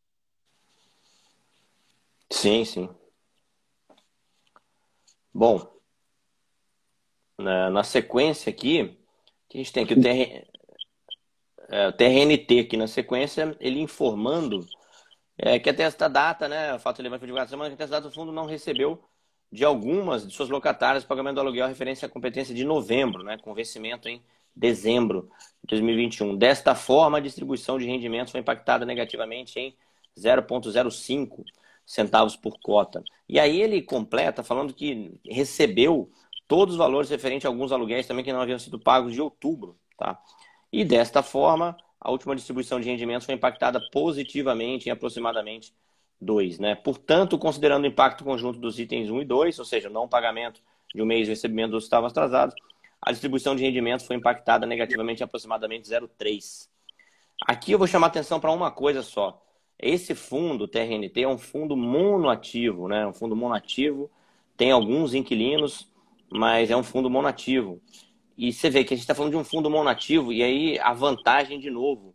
[2.30, 2.90] Sim, sim.
[5.32, 5.70] Bom,
[7.38, 8.98] na, na sequência aqui,
[9.52, 10.46] a gente tem aqui o, TR,
[11.68, 14.66] é, o TRNT aqui na sequência, ele informando
[15.38, 17.96] é, que até esta data, né, o fato relevante de divulgação semana, que até esta
[17.96, 19.02] data o fundo não recebeu
[19.50, 23.54] de algumas de suas locatárias pagamento do aluguel referência à competência de novembro, né, com
[23.54, 24.22] vencimento em
[24.54, 25.30] dezembro
[25.62, 26.36] de 2021.
[26.36, 29.76] Desta forma, a distribuição de rendimentos foi impactada negativamente em
[30.18, 31.44] 0,05
[31.84, 33.04] centavos por cota.
[33.28, 36.10] E aí ele completa falando que recebeu
[36.48, 39.78] todos os valores referentes a alguns aluguéis também que não haviam sido pagos de outubro.
[39.96, 40.20] Tá?
[40.72, 45.74] E desta forma, a última distribuição de rendimentos foi impactada positivamente em aproximadamente
[46.20, 46.58] 2.
[46.58, 46.74] Né?
[46.74, 50.60] Portanto, considerando o impacto conjunto dos itens 1 e 2, ou seja, não pagamento
[50.94, 52.54] de um mês e recebimento dos estavam atrasados,
[53.00, 56.68] a distribuição de rendimentos foi impactada negativamente em aproximadamente 0,3.
[57.46, 59.42] Aqui eu vou chamar atenção para uma coisa só.
[59.78, 63.06] Esse fundo, TRNT, é um fundo monoativo, né?
[63.06, 64.10] Um fundo monoativo,
[64.56, 65.86] tem alguns inquilinos,
[66.30, 67.80] mas é um fundo monoativo.
[68.38, 70.92] E você vê que a gente está falando de um fundo monoativo, e aí a
[70.94, 72.14] vantagem, de novo,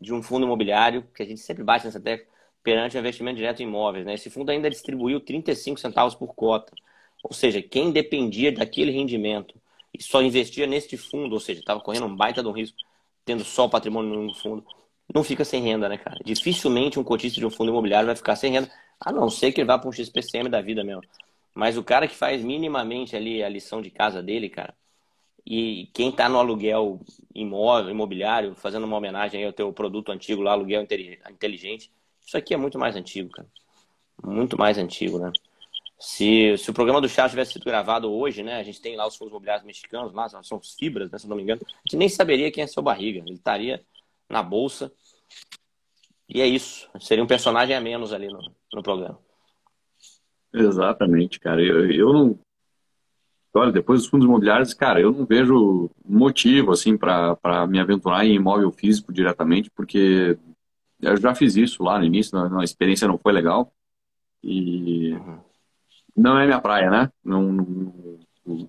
[0.00, 2.26] de um fundo imobiliário, que a gente sempre bate nessa tecla,
[2.62, 4.04] perante o investimento direto em imóveis.
[4.06, 4.14] Né?
[4.14, 6.72] Esse fundo ainda distribuiu 35 centavos por cota.
[7.22, 9.54] Ou seja, quem dependia daquele rendimento
[9.94, 12.78] e só investia neste fundo, ou seja, estava correndo um baita de um risco,
[13.24, 14.64] tendo só o patrimônio no fundo,
[15.12, 16.18] não fica sem renda, né, cara?
[16.24, 19.60] Dificilmente um cotista de um fundo imobiliário vai ficar sem renda, a não ser que
[19.60, 21.02] ele vá para um XPCM da vida mesmo.
[21.54, 24.74] Mas o cara que faz minimamente ali a lição de casa dele, cara,
[25.44, 27.00] e quem está no aluguel
[27.34, 31.90] imóvel, imobiliário, fazendo uma homenagem ao teu produto antigo lá, aluguel inteligente,
[32.26, 33.48] isso aqui é muito mais antigo, cara.
[34.24, 35.32] Muito mais antigo, né?
[35.98, 38.56] Se, se o programa do chat tivesse sido gravado hoje, né?
[38.56, 41.36] A gente tem lá os fundos imobiliários mexicanos, lá são os fibras, né, se não
[41.36, 41.60] me engano.
[41.64, 43.20] A gente nem saberia quem é seu barriga.
[43.20, 43.84] Ele estaria
[44.28, 44.92] na bolsa.
[46.28, 46.88] E é isso.
[46.98, 48.40] Seria um personagem a menos ali no,
[48.72, 49.18] no programa.
[50.52, 51.62] Exatamente, cara.
[51.62, 52.38] Eu, eu não.
[53.54, 58.34] Olha, depois dos fundos imobiliários, cara, eu não vejo motivo, assim, para me aventurar em
[58.34, 60.38] imóvel físico diretamente, porque
[61.02, 63.72] eu já fiz isso lá no início, a experiência não foi legal.
[64.42, 65.38] E uhum.
[66.16, 67.12] não é minha praia, né?
[67.24, 68.18] Não, não,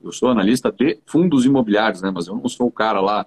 [0.04, 2.12] eu sou analista de fundos imobiliários, né?
[2.12, 3.26] Mas eu não sou o cara lá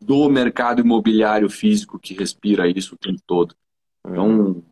[0.00, 3.54] do mercado imobiliário físico que respira isso o tempo todo.
[4.04, 4.62] Então,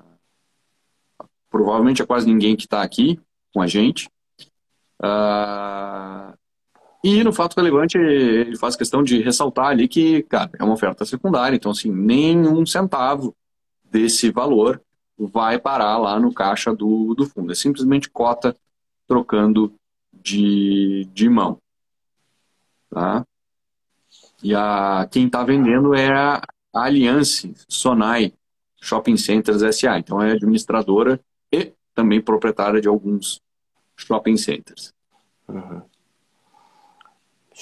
[1.51, 3.21] provavelmente a quase ninguém que está aqui
[3.53, 4.09] com a gente.
[5.03, 6.33] Uh,
[7.03, 11.05] e no fato relevante, ele faz questão de ressaltar ali que, cara, é uma oferta
[11.05, 13.35] secundária, então assim, nenhum centavo
[13.85, 14.81] desse valor
[15.19, 17.53] vai parar lá no caixa do, do fundo.
[17.53, 18.57] É simplesmente cota
[19.07, 19.75] trocando
[20.13, 21.59] de, de mão.
[22.89, 23.25] Tá?
[24.43, 28.33] E a, quem está vendendo é a Alliance Sonai
[28.81, 29.99] Shopping Centers SA.
[29.99, 31.21] Então é administradora
[31.53, 33.41] e também proprietária de alguns
[33.97, 34.95] shopping centers.
[35.49, 35.83] Uhum.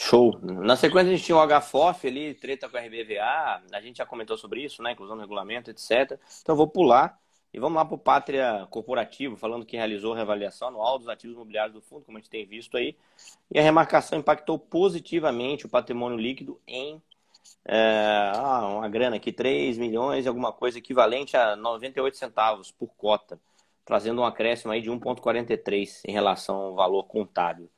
[0.01, 0.39] Show.
[0.41, 4.07] Na sequência a gente tinha o HFOF ali, treta com a RBVA, a gente já
[4.07, 4.93] comentou sobre isso, né?
[4.93, 6.13] Inclusão no regulamento, etc.
[6.41, 7.19] Então eu vou pular
[7.53, 11.75] e vamos lá para o Pátria Corporativo, falando que realizou reavaliação anual dos ativos imobiliários
[11.75, 12.97] do fundo, como a gente tem visto aí.
[13.53, 17.03] E a remarcação impactou positivamente o patrimônio líquido em
[17.65, 18.33] é,
[18.71, 23.41] uma grana aqui, 3 milhões e alguma coisa equivalente a 98 centavos por cota,
[23.85, 27.69] trazendo um acréscimo aí de 1,43 em relação ao valor contábil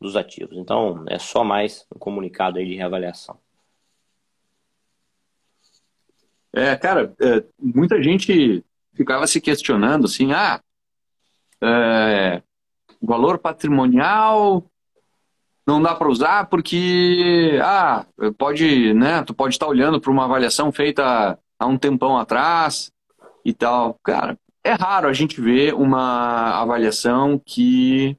[0.00, 0.56] dos ativos.
[0.56, 3.38] Então, é só mais um comunicado aí de reavaliação.
[6.52, 10.60] É, cara, é, muita gente ficava se questionando assim, ah,
[11.62, 12.42] é,
[13.00, 14.64] valor patrimonial
[15.66, 18.06] não dá para usar porque, ah,
[18.38, 22.90] pode, né, tu pode estar olhando para uma avaliação feita há um tempão atrás
[23.44, 23.94] e tal.
[24.02, 28.16] Cara, é raro a gente ver uma avaliação que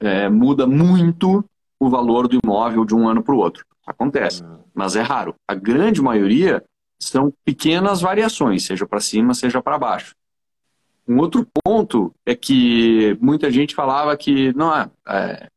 [0.00, 1.44] é, muda muito
[1.78, 3.64] o valor do imóvel de um ano para o outro.
[3.86, 4.42] Acontece,
[4.74, 5.34] mas é raro.
[5.46, 6.62] A grande maioria
[6.98, 10.14] são pequenas variações, seja para cima, seja para baixo.
[11.06, 15.48] Um outro ponto é que muita gente falava que não, é,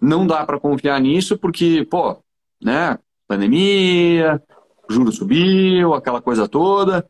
[0.00, 2.18] não dá para confiar nisso porque, pô,
[2.62, 4.40] né, pandemia,
[4.88, 7.04] juro subiu, aquela coisa toda.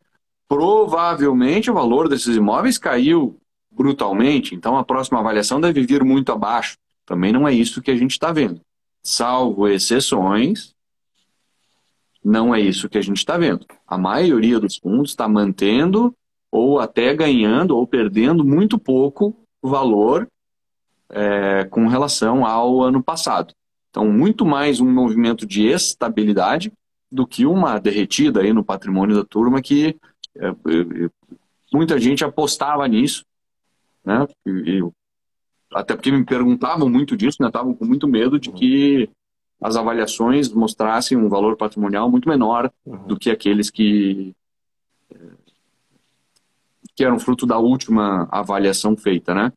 [0.48, 3.38] Provavelmente o valor desses imóveis caiu
[3.76, 6.76] brutalmente, então a próxima avaliação deve vir muito abaixo.
[7.04, 8.60] Também não é isso que a gente está vendo.
[9.02, 10.74] Salvo exceções,
[12.24, 13.66] não é isso que a gente está vendo.
[13.86, 16.12] A maioria dos fundos está mantendo
[16.50, 20.26] ou até ganhando ou perdendo muito pouco valor
[21.10, 23.52] é, com relação ao ano passado.
[23.90, 26.72] Então, muito mais um movimento de estabilidade
[27.10, 29.96] do que uma derretida aí no patrimônio da turma que
[30.34, 31.10] é, é
[31.72, 33.24] muita gente apostava nisso,
[34.06, 34.26] né?
[34.46, 34.80] E,
[35.72, 37.48] até porque me perguntavam muito disso, né?
[37.48, 39.10] Estavam com muito medo de que
[39.60, 43.06] as avaliações mostrassem um valor patrimonial muito menor uhum.
[43.06, 44.34] do que aqueles que
[46.94, 49.52] que eram fruto da última avaliação feita, né?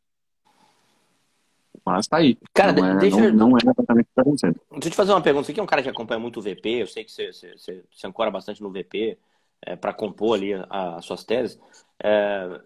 [1.84, 2.36] Mas tá aí.
[2.52, 4.60] Cara, não é, deixa não, não é exatamente o que está acontecendo.
[4.72, 5.46] Deixa eu te fazer uma pergunta.
[5.46, 7.52] Você que é um cara que acompanha muito o VP, eu sei que você, você,
[7.56, 9.16] você, você ancora bastante no VP
[9.62, 11.58] é, para compor ali as suas teses.
[12.02, 12.60] É,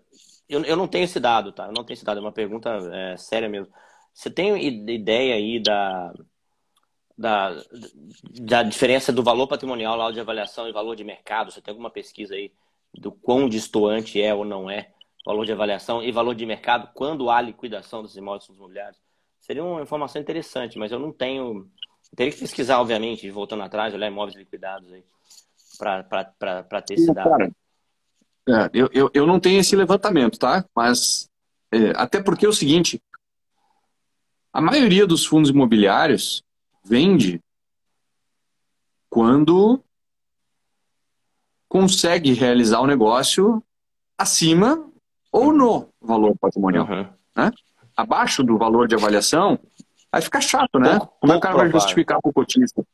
[0.48, 1.66] eu, eu não tenho esse dado, tá?
[1.66, 3.72] Eu não tenho esse dado, é uma pergunta é, séria mesmo.
[4.12, 6.12] Você tem ideia aí da,
[7.16, 7.62] da,
[8.40, 11.50] da diferença do valor patrimonial lá de avaliação e valor de mercado?
[11.50, 12.52] Você tem alguma pesquisa aí
[12.94, 14.92] do quão distoante é ou não é
[15.26, 19.00] valor de avaliação e valor de mercado quando há liquidação dos imóveis imobiliários?
[19.40, 21.68] Seria uma informação interessante, mas eu não tenho.
[22.16, 25.04] teria que pesquisar, obviamente, voltando atrás, olhar imóveis liquidados aí,
[25.78, 27.30] para ter esse dado.
[27.30, 27.52] Cara,
[28.48, 30.64] é, eu, eu, eu não tenho esse levantamento, tá?
[30.74, 31.28] Mas,
[31.72, 33.02] é, até porque é o seguinte:
[34.52, 36.42] a maioria dos fundos imobiliários
[36.84, 37.40] vende
[39.08, 39.82] quando
[41.68, 43.62] consegue realizar o negócio
[44.18, 44.88] acima
[45.32, 46.86] ou no valor patrimonial.
[46.86, 47.08] Uhum.
[47.36, 47.50] Né?
[47.96, 49.58] Abaixo do valor de avaliação,
[50.12, 50.98] vai ficar chato, né?
[50.98, 52.84] Pouco, Como é que o cara vai justificar para o cotista?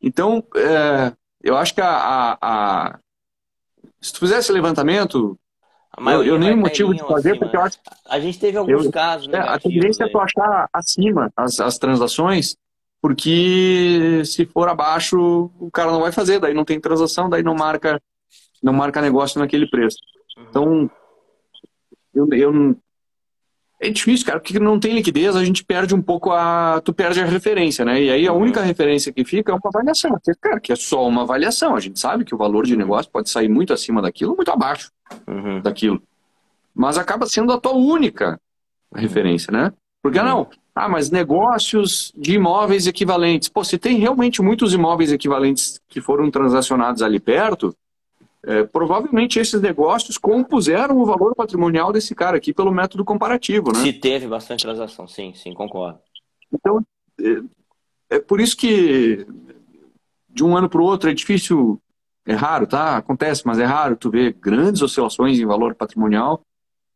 [0.00, 1.12] Então, é,
[1.42, 2.98] eu acho que a, a, a,
[4.02, 5.38] se tu fizesse levantamento,
[5.98, 7.44] eu, eu nem motivo de fazer, acima.
[7.44, 7.78] porque eu acho.
[8.08, 9.28] A gente teve alguns eu, casos.
[9.28, 12.56] É, a tendência é tu achar acima as, as transações
[13.02, 17.52] porque se for abaixo, o cara não vai fazer, daí não tem transação, daí não
[17.52, 18.00] marca,
[18.62, 19.98] não marca negócio naquele preço.
[20.36, 20.44] Uhum.
[20.48, 20.90] Então,
[22.14, 22.76] eu, eu
[23.82, 26.80] é difícil, cara, porque não tem liquidez, a gente perde um pouco a.
[26.84, 28.00] Tu perde a referência, né?
[28.00, 30.16] E aí a única referência que fica é uma avaliação.
[30.22, 31.74] Que, cara, que é só uma avaliação.
[31.74, 34.92] A gente sabe que o valor de negócio pode sair muito acima daquilo, muito abaixo
[35.26, 35.60] uhum.
[35.60, 36.00] daquilo.
[36.72, 38.40] Mas acaba sendo a tua única
[38.94, 39.72] referência, né?
[40.00, 40.24] Porque uhum.
[40.24, 43.48] não, ah, mas negócios de imóveis equivalentes.
[43.48, 47.74] Pô, se tem realmente muitos imóveis equivalentes que foram transacionados ali perto,
[48.44, 53.80] é, provavelmente esses negócios compuseram o valor patrimonial desse cara aqui pelo método comparativo, né?
[53.80, 56.00] Se teve bastante transação, sim, sim, concordo.
[56.52, 56.84] Então,
[57.20, 59.26] é, é por isso que
[60.28, 61.80] de um ano para o outro é difícil,
[62.26, 62.96] é raro, tá?
[62.96, 66.42] Acontece, mas é raro tu ver grandes oscilações em valor patrimonial.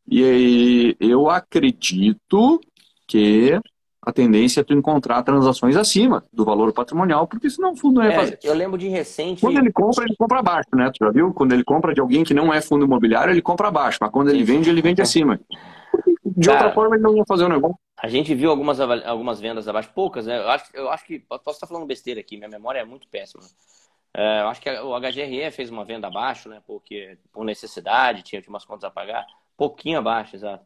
[0.09, 2.61] E aí, eu acredito
[3.07, 3.61] que
[4.07, 8.05] a tendência é tu encontrar transações acima do valor patrimonial, porque senão o fundo não
[8.05, 8.39] ia é, fazer.
[8.45, 9.41] Eu lembro de recente.
[9.41, 10.89] Quando ele compra, ele compra abaixo, né?
[10.95, 11.35] Tu já viu?
[11.35, 14.31] Quando ele compra de alguém que não é fundo imobiliário, ele compra abaixo, mas quando
[14.31, 15.41] ele vende, ele vende acima.
[16.25, 17.77] De Cara, outra forma, ele não ia fazer o negócio.
[18.01, 20.39] A gente viu algumas, algumas vendas abaixo, poucas, né?
[20.39, 21.19] Eu acho, eu acho que.
[21.19, 23.43] Posso estar falando besteira aqui, minha memória é muito péssima.
[24.15, 26.63] É, eu acho que o HGRE fez uma venda abaixo, né?
[26.65, 29.27] Porque por necessidade, tinha, tinha umas contas a pagar.
[29.57, 30.65] Pouquinho abaixo, exato.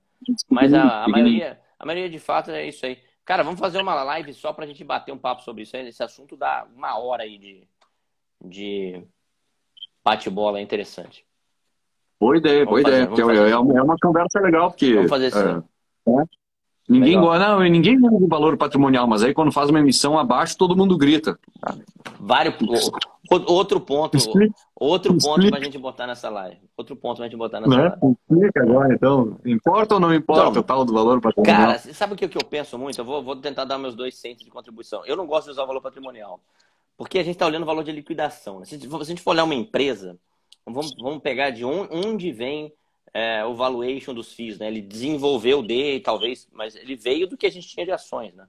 [0.51, 2.99] Mas a, a maioria, a maioria de fato é isso aí.
[3.31, 5.77] Cara, vamos fazer uma live só pra gente bater um papo sobre isso.
[5.77, 7.63] Esse assunto dá uma hora aí de,
[8.45, 9.07] de
[10.03, 11.25] bate-bola é interessante.
[12.19, 13.51] Boa ideia, vamos boa fazer, ideia.
[13.51, 14.95] É, é, uma conversa legal, porque.
[14.97, 15.63] Vamos fazer assim.
[16.09, 16.25] É,
[16.91, 20.77] ninguém não, ninguém lembra do valor patrimonial, mas aí quando faz uma emissão abaixo, todo
[20.77, 21.39] mundo grita.
[22.19, 22.55] Vários,
[23.47, 26.61] outro ponto, explica, outro ponto para a gente botar nessa live.
[26.77, 27.83] Outro ponto para a gente botar nessa né?
[27.83, 28.17] live.
[28.29, 29.39] Explica agora, então.
[29.45, 31.67] Importa ou não importa então, o tal do valor patrimonial?
[31.67, 33.01] Cara, sabe o que eu penso muito?
[33.01, 35.05] Eu vou, vou tentar dar meus dois centos de contribuição.
[35.07, 36.41] Eu não gosto de usar o valor patrimonial,
[36.97, 38.59] porque a gente está olhando o valor de liquidação.
[38.59, 38.65] Né?
[38.65, 40.19] Se, se a gente for olhar uma empresa,
[40.67, 42.73] vamos, vamos pegar de onde vem
[43.13, 44.69] é, o valuation dos FIIs, né?
[44.69, 48.47] Ele desenvolveu de, talvez, mas ele veio do que a gente tinha de ações, né?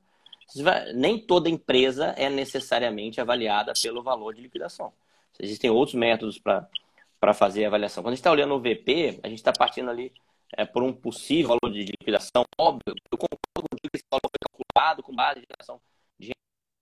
[0.94, 4.92] nem toda empresa é necessariamente avaliada pelo valor de liquidação.
[5.40, 8.04] Existem outros métodos para fazer a avaliação.
[8.04, 10.12] Quando a gente está olhando o VP, a gente está partindo ali
[10.58, 12.44] é, por um possível valor de liquidação.
[12.60, 15.82] Óbvio, eu concordo com que esse valor foi calculado com base em geração
[16.20, 16.32] de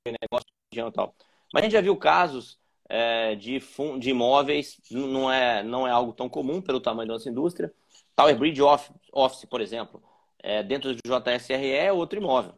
[0.05, 1.13] negócio e tal.
[1.53, 2.57] Mas a gente já viu casos
[2.89, 3.61] é, de,
[3.99, 7.71] de imóveis, não é, não é algo tão comum pelo tamanho da nossa indústria.
[8.15, 10.03] Tower Bridge Office, por exemplo,
[10.39, 12.53] é, dentro do JSRE é outro imóvel.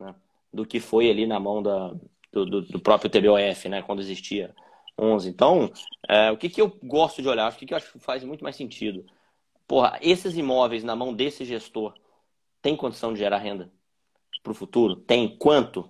[0.00, 0.14] Né?
[0.52, 1.94] do que foi ali na mão da,
[2.32, 4.54] do, do, do próprio TBOF, né, quando existia
[4.98, 5.28] 11.
[5.28, 5.70] Então,
[6.08, 7.50] é, o que, que eu gosto de olhar?
[7.50, 9.04] O que, que eu acho que faz muito mais sentido?
[9.66, 11.94] Porra, esses imóveis na mão desse gestor
[12.60, 13.72] tem condição de gerar renda
[14.42, 14.96] para o futuro?
[14.96, 15.36] Tem.
[15.36, 15.88] Quanto?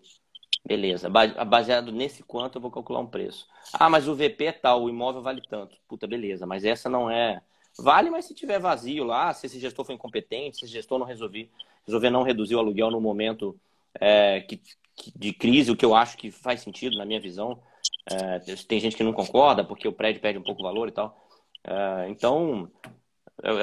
[0.64, 1.08] Beleza.
[1.08, 3.46] Baseado nesse quanto, eu vou calcular um preço.
[3.72, 5.76] Ah, mas o VP é tal, o imóvel vale tanto.
[5.88, 6.46] Puta, beleza.
[6.46, 7.40] Mas essa não é.
[7.78, 11.06] Vale, mas se tiver vazio lá, se esse gestor for incompetente, se esse gestor não
[11.06, 11.50] resolver,
[11.86, 13.58] resolver não reduzir o aluguel no momento
[13.98, 14.60] é, que,
[14.94, 17.58] que, de crise, o que eu acho que faz sentido na minha visão.
[18.10, 20.92] É, tem gente que não concorda porque o prédio perde um pouco o valor e
[20.92, 21.26] tal.
[21.64, 22.70] É, então,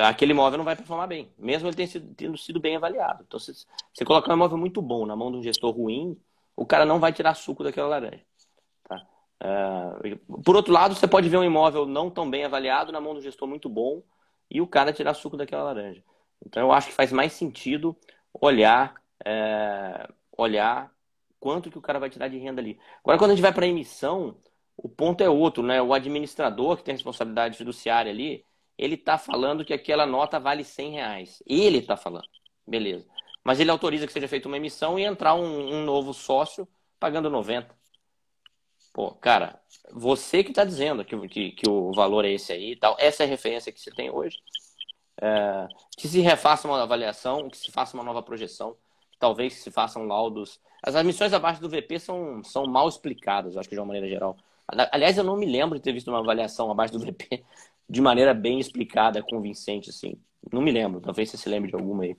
[0.07, 3.23] aquele imóvel não vai performar bem, mesmo ele tendo sido, tendo sido bem avaliado.
[3.27, 3.53] Então, se
[3.93, 6.17] você colocar um imóvel muito bom na mão de um gestor ruim,
[6.57, 8.25] o cara não vai tirar suco daquela laranja.
[8.83, 9.07] Tá?
[9.39, 13.13] É, por outro lado, você pode ver um imóvel não tão bem avaliado na mão
[13.13, 14.03] um gestor muito bom
[14.51, 16.03] e o cara tirar suco daquela laranja.
[16.45, 17.95] Então, eu acho que faz mais sentido
[18.33, 18.95] olhar
[19.25, 20.91] é, olhar
[21.39, 22.79] quanto que o cara vai tirar de renda ali.
[22.99, 24.37] Agora, quando a gente vai para a emissão,
[24.75, 25.81] o ponto é outro, né?
[25.81, 28.45] O administrador que tem responsabilidade fiduciária ali,
[28.77, 31.43] ele está falando que aquela nota vale 100 reais.
[31.45, 32.27] Ele está falando,
[32.65, 33.05] beleza.
[33.47, 36.67] Mas ele autoriza que seja feita uma emissão e entrar um, um novo sócio
[36.99, 37.73] pagando 90.
[38.93, 39.57] Pô, cara,
[39.93, 43.23] você que está dizendo que, que, que, o valor é esse aí e tal, essa
[43.23, 44.37] é a referência que você tem hoje.
[45.21, 45.67] É,
[45.97, 48.75] que se refaça uma avaliação, que se faça uma nova projeção
[49.19, 50.59] talvez se façam laudos.
[50.83, 54.37] As admissões abaixo do VP são, são mal explicadas, acho que de uma maneira geral.
[54.91, 57.43] Aliás, eu não me lembro de ter visto uma avaliação abaixo do VP
[57.89, 60.15] de maneira bem explicada, convincente, assim.
[60.51, 62.17] Não me lembro, talvez você se lembre de alguma aí.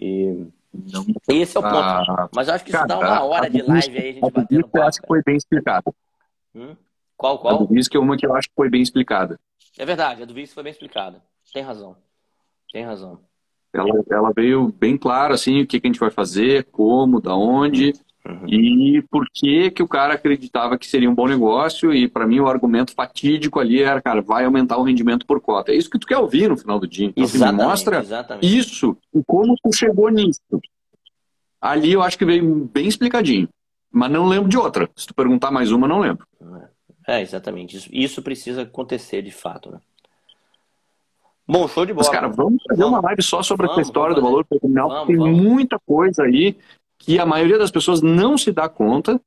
[0.00, 0.46] E...
[0.72, 1.04] Não.
[1.28, 1.76] Esse é o ponto.
[1.76, 4.62] Ah, Mas eu acho que isso dá uma hora de live aí, a gente batendo
[4.64, 4.78] papo.
[4.78, 5.94] Eu acho que foi bem explicado.
[6.54, 6.76] Hum?
[7.16, 7.62] Qual, qual?
[7.62, 9.40] A do que é uma que eu acho que foi bem explicada.
[9.76, 11.22] É verdade, a do Visco foi bem explicada.
[11.52, 11.96] Tem razão.
[12.72, 13.20] Tem razão.
[13.72, 17.34] Ela, ela veio bem clara, assim, o que, que a gente vai fazer, como, da
[17.34, 17.92] onde
[18.28, 18.48] uhum.
[18.48, 22.40] e por que que o cara acreditava que seria um bom negócio e para mim
[22.40, 25.72] o argumento fatídico ali era, cara, vai aumentar o rendimento por cota.
[25.72, 27.06] É isso que tu quer ouvir no final do dia.
[27.06, 28.58] Então, exatamente, mostra exatamente.
[28.58, 30.40] isso e como tu chegou nisso.
[31.60, 33.48] Ali eu acho que veio bem explicadinho.
[33.90, 34.88] Mas não lembro de outra.
[34.94, 36.26] Se tu perguntar mais uma, não lembro.
[37.06, 37.76] É, exatamente.
[37.76, 39.78] Isso, isso precisa acontecer de fato, né?
[41.50, 42.06] Bom, show de bola.
[42.06, 42.98] Mas, cara, vamos fazer vamos.
[42.98, 44.90] uma live só sobre Vamos, essa história do valor patrimonial.
[44.90, 46.58] Vamos, Tem muita coisa aí
[46.98, 49.20] que a maioria das pessoas não se dá conta,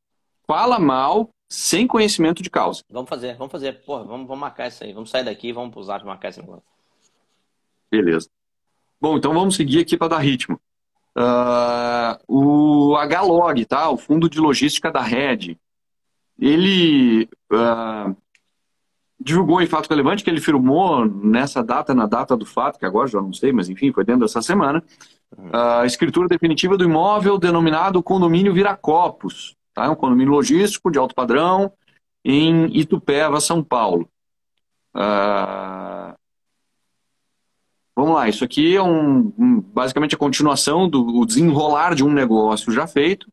[0.45, 2.84] fala mal, sem conhecimento de causa.
[2.89, 3.82] Vamos fazer, vamos fazer.
[3.84, 4.93] Porra, vamos, vamos marcar isso aí.
[4.93, 6.63] Vamos sair daqui e vamos Zap marcar esse negócio.
[7.89, 8.30] Beleza.
[8.99, 10.59] Bom, então vamos seguir aqui para dar ritmo.
[11.15, 13.89] Ah, o HLog, tá?
[13.89, 15.59] O Fundo de Logística da Rede,
[16.39, 18.13] ele ah,
[19.19, 23.07] divulgou em fato relevante que ele firmou nessa data, na data do fato, que agora
[23.07, 24.84] já não sei, mas enfim, foi dentro dessa semana,
[25.53, 29.86] a escritura definitiva do imóvel denominado condomínio Viracopos, tá?
[29.86, 31.71] É um condomínio logístico de alto padrão
[32.23, 34.09] em Itupeva, São Paulo.
[34.93, 36.15] Ah,
[37.93, 42.71] Vamos lá, isso aqui é um, um- basicamente a continuação do desenrolar de um negócio
[42.71, 43.27] já feito.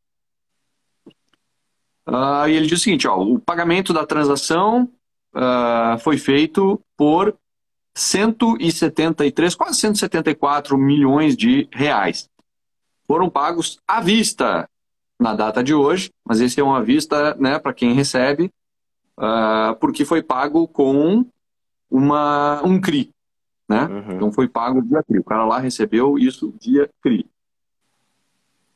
[2.07, 4.91] Ah, e ele diz o seguinte: ó, o pagamento da transação
[5.35, 7.37] ah, foi feito por
[7.99, 12.29] 173, quase 174 milhões de reais.
[13.07, 14.69] Foram pagos à vista
[15.19, 18.53] na data de hoje, mas esse é um à vista né, para quem recebe,
[19.17, 21.27] ah, porque foi pago com
[21.91, 23.11] uma, um CRI.
[23.69, 23.85] Né?
[23.85, 24.13] Uhum.
[24.13, 25.19] Então foi pago dia CRI.
[25.19, 27.27] O cara lá recebeu isso dia CRI.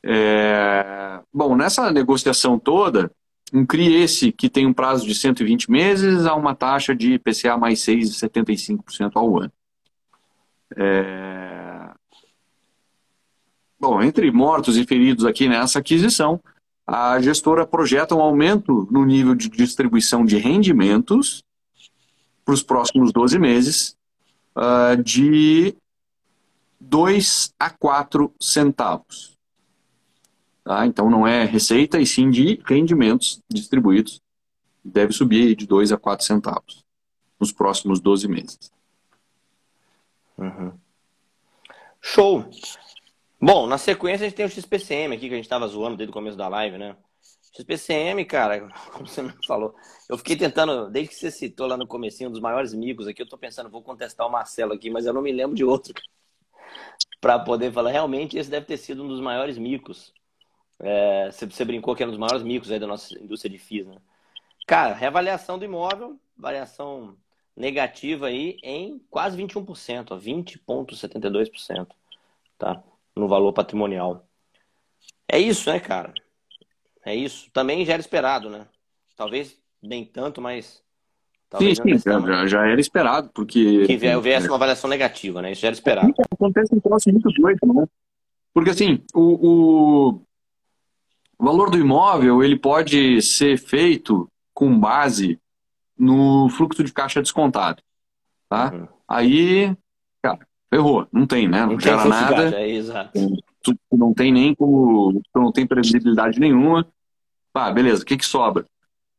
[0.02, 3.10] É, Bom, nessa negociação toda,
[3.52, 7.56] um CRI esse que tem um prazo de 120 meses a uma taxa de IPCA
[7.56, 9.52] mais 6,75% ao ano.
[10.74, 11.62] É,
[13.82, 16.40] Bom, entre mortos e feridos aqui nessa aquisição,
[16.86, 21.42] a gestora projeta um aumento no nível de distribuição de rendimentos
[22.44, 23.96] para os próximos 12 meses
[24.54, 25.74] ah, de
[26.78, 29.31] 2 a 4 centavos.
[30.64, 30.86] Tá?
[30.86, 34.20] Então não é receita, e sim de rendimentos distribuídos.
[34.84, 36.84] Deve subir de 2 a 4 centavos
[37.38, 38.72] nos próximos 12 meses.
[40.38, 40.72] Uhum.
[42.00, 42.48] Show!
[43.40, 46.10] Bom, na sequência a gente tem o XPCM aqui, que a gente tava zoando desde
[46.10, 46.96] o começo da live, né?
[47.54, 49.74] XPCM, cara, como você me falou,
[50.08, 53.20] eu fiquei tentando, desde que você citou lá no comecinho, um dos maiores micos aqui,
[53.20, 55.92] eu tô pensando, vou contestar o Marcelo aqui, mas eu não me lembro de outro
[57.20, 57.90] para poder falar.
[57.90, 60.12] Realmente, esse deve ter sido um dos maiores micos.
[60.82, 63.86] É, você, brincou que era um dos maiores micos aí da nossa indústria de FIIs,
[63.86, 63.96] né?
[64.66, 67.16] Cara, reavaliação do imóvel, variação
[67.56, 71.86] negativa aí em quase 21%, ó, 20,72%,
[72.58, 72.82] tá?
[73.14, 74.26] No valor patrimonial.
[75.28, 76.12] É isso, né, cara?
[77.04, 77.48] É isso.
[77.52, 78.66] Também já era esperado, né?
[79.16, 80.82] Talvez nem tanto, mas.
[81.58, 83.86] Sim, Talvez sim, já, já- já era esperado, porque.
[83.86, 85.52] Que viesse uma avaliação negativa, né?
[85.52, 86.14] Isso já era esperado.
[86.32, 87.86] Acontece um troço muito doido, né?
[88.54, 90.22] Porque assim, o, o,
[91.42, 95.40] o valor do imóvel ele pode ser feito com base
[95.98, 97.82] no fluxo de caixa descontado.
[98.48, 98.72] Tá?
[98.72, 98.86] Uhum.
[99.08, 99.76] Aí,
[100.22, 101.08] cara, ferrou.
[101.12, 101.62] Não tem, né?
[101.62, 102.36] Não, Não gera nada.
[102.44, 103.18] caixa, é exato.
[103.60, 106.86] tu não tem nem como, tu não tem previsibilidade nenhuma.
[107.52, 108.64] Ah, beleza, o que que sobra?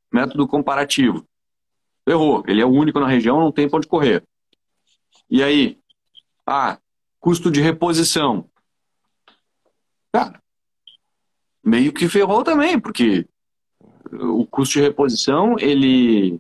[0.10, 1.28] Método comparativo.
[2.08, 4.24] Errou, ele é o único na região, não tem pra onde correr.
[5.30, 5.78] E aí?
[6.48, 6.78] Ah,
[7.20, 8.46] custo de reposição.
[10.14, 10.42] Cara,
[11.64, 13.26] meio que ferrou também, porque
[14.12, 16.40] o custo de reposição, ele,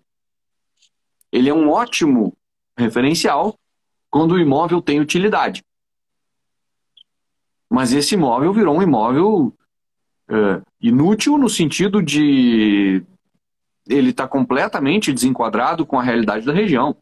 [1.32, 2.36] ele é um ótimo
[2.78, 3.58] referencial
[4.10, 5.64] quando o imóvel tem utilidade.
[7.70, 9.54] Mas esse imóvel virou um imóvel
[10.30, 13.04] é, inútil no sentido de
[13.88, 16.96] ele está completamente desenquadrado com a realidade da região.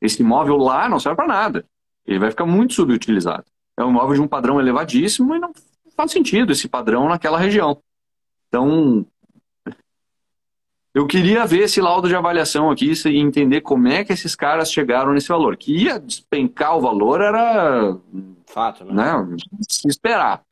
[0.00, 1.64] Esse imóvel lá não serve para nada.
[2.04, 3.44] Ele vai ficar muito subutilizado.
[3.76, 5.52] É um imóvel de um padrão elevadíssimo e não
[5.96, 7.80] faz sentido esse padrão naquela região.
[8.48, 9.06] Então,
[10.94, 14.72] eu queria ver esse laudo de avaliação aqui e entender como é que esses caras
[14.72, 15.56] chegaram nesse valor.
[15.56, 17.96] Que ia despencar o valor era
[18.46, 18.94] Fato, né?
[18.94, 19.36] né,
[19.68, 20.42] se esperar.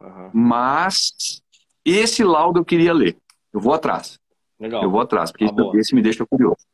[0.00, 0.30] Uhum.
[0.32, 1.42] Mas
[1.84, 3.16] esse laudo eu queria ler.
[3.52, 4.18] Eu vou atrás.
[4.60, 4.82] Legal.
[4.82, 6.66] Eu vou atrás, porque Ah, esse me deixa curioso.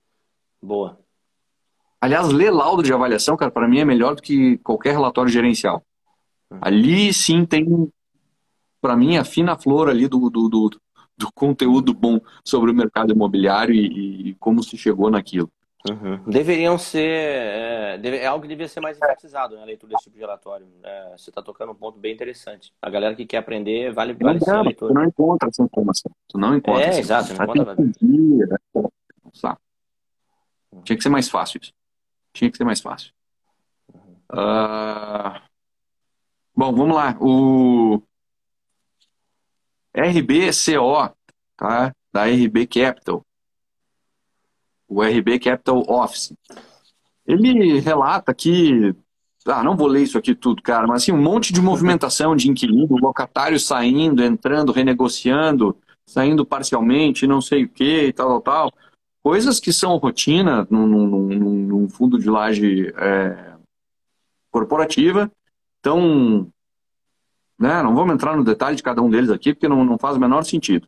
[0.60, 0.98] Boa.
[2.00, 5.82] Aliás, ler laudo de avaliação, cara, para mim é melhor do que qualquer relatório gerencial.
[6.50, 6.58] Uhum.
[6.60, 7.64] Ali sim tem,
[8.84, 10.70] para mim, a fina flor ali do, do, do,
[11.16, 15.50] do conteúdo bom sobre o mercado imobiliário e, e como se chegou naquilo.
[15.88, 16.22] Uhum.
[16.26, 17.08] Deveriam ser.
[17.08, 19.62] É, deve- é algo que devia ser mais enfatizado, né?
[19.62, 20.66] A leitura desse tipo de relatório.
[20.82, 22.74] É, você está tocando um ponto bem interessante.
[22.82, 24.92] A galera que quer aprender, vale, Não, vale a tu leitura.
[24.94, 26.12] não encontra essa informação.
[26.28, 27.64] Tu não encontra É, essa exato, informação.
[27.64, 28.56] não né?
[29.32, 29.58] Sabe?
[30.84, 31.72] Tinha que ser mais fácil isso.
[32.34, 33.12] Tinha que ser mais fácil.
[34.28, 35.40] Ah,
[36.56, 37.16] Bom, vamos lá.
[37.20, 38.00] O
[39.94, 41.14] RBCO,
[41.56, 41.94] tá?
[42.12, 43.24] Da RB Capital.
[44.88, 46.34] O RB Capital Office.
[47.26, 48.94] Ele relata que
[49.46, 52.50] ah, não vou ler isso aqui tudo, cara, mas assim, um monte de movimentação de
[52.50, 55.76] inquilino, locatário saindo, entrando, renegociando,
[56.06, 58.72] saindo parcialmente, não sei o que, tal, tal, tal.
[59.22, 63.54] Coisas que são rotina num, num, num fundo de laje é,
[64.50, 65.30] corporativa.
[65.80, 66.50] Então,
[67.64, 70.16] né, não vamos entrar no detalhe de cada um deles aqui, porque não, não faz
[70.16, 70.86] o menor sentido.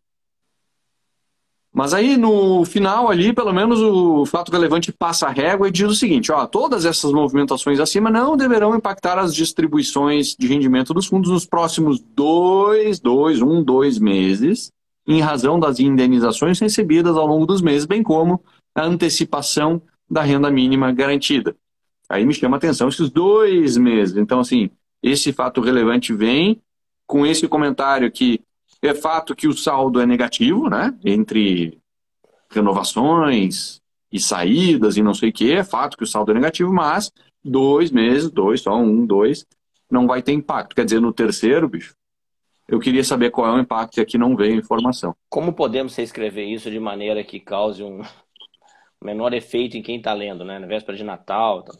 [1.73, 5.87] Mas aí no final ali, pelo menos o fato relevante passa a régua e diz
[5.87, 11.07] o seguinte, ó, todas essas movimentações acima não deverão impactar as distribuições de rendimento dos
[11.07, 14.71] fundos nos próximos dois, dois, um, dois meses,
[15.07, 18.41] em razão das indenizações recebidas ao longo dos meses, bem como
[18.75, 21.55] a antecipação da renda mínima garantida.
[22.09, 24.15] Aí me chama a atenção esses dois meses.
[24.17, 24.69] Então, assim,
[25.03, 26.59] esse fato relevante vem
[27.07, 28.41] com esse comentário que
[28.81, 30.93] é fato que o saldo é negativo, né?
[31.03, 31.79] Entre
[32.51, 33.81] renovações
[34.11, 37.11] e saídas e não sei o que, é fato que o saldo é negativo, mas
[37.43, 39.45] dois meses, dois, só um, dois,
[39.89, 40.75] não vai ter impacto.
[40.75, 41.95] Quer dizer, no terceiro, bicho,
[42.67, 45.15] eu queria saber qual é o impacto e aqui não veio informação.
[45.29, 48.01] Como podemos reescrever isso de maneira que cause um
[49.01, 50.59] menor efeito em quem está lendo, né?
[50.59, 51.63] Na véspera de Natal.
[51.63, 51.75] Então,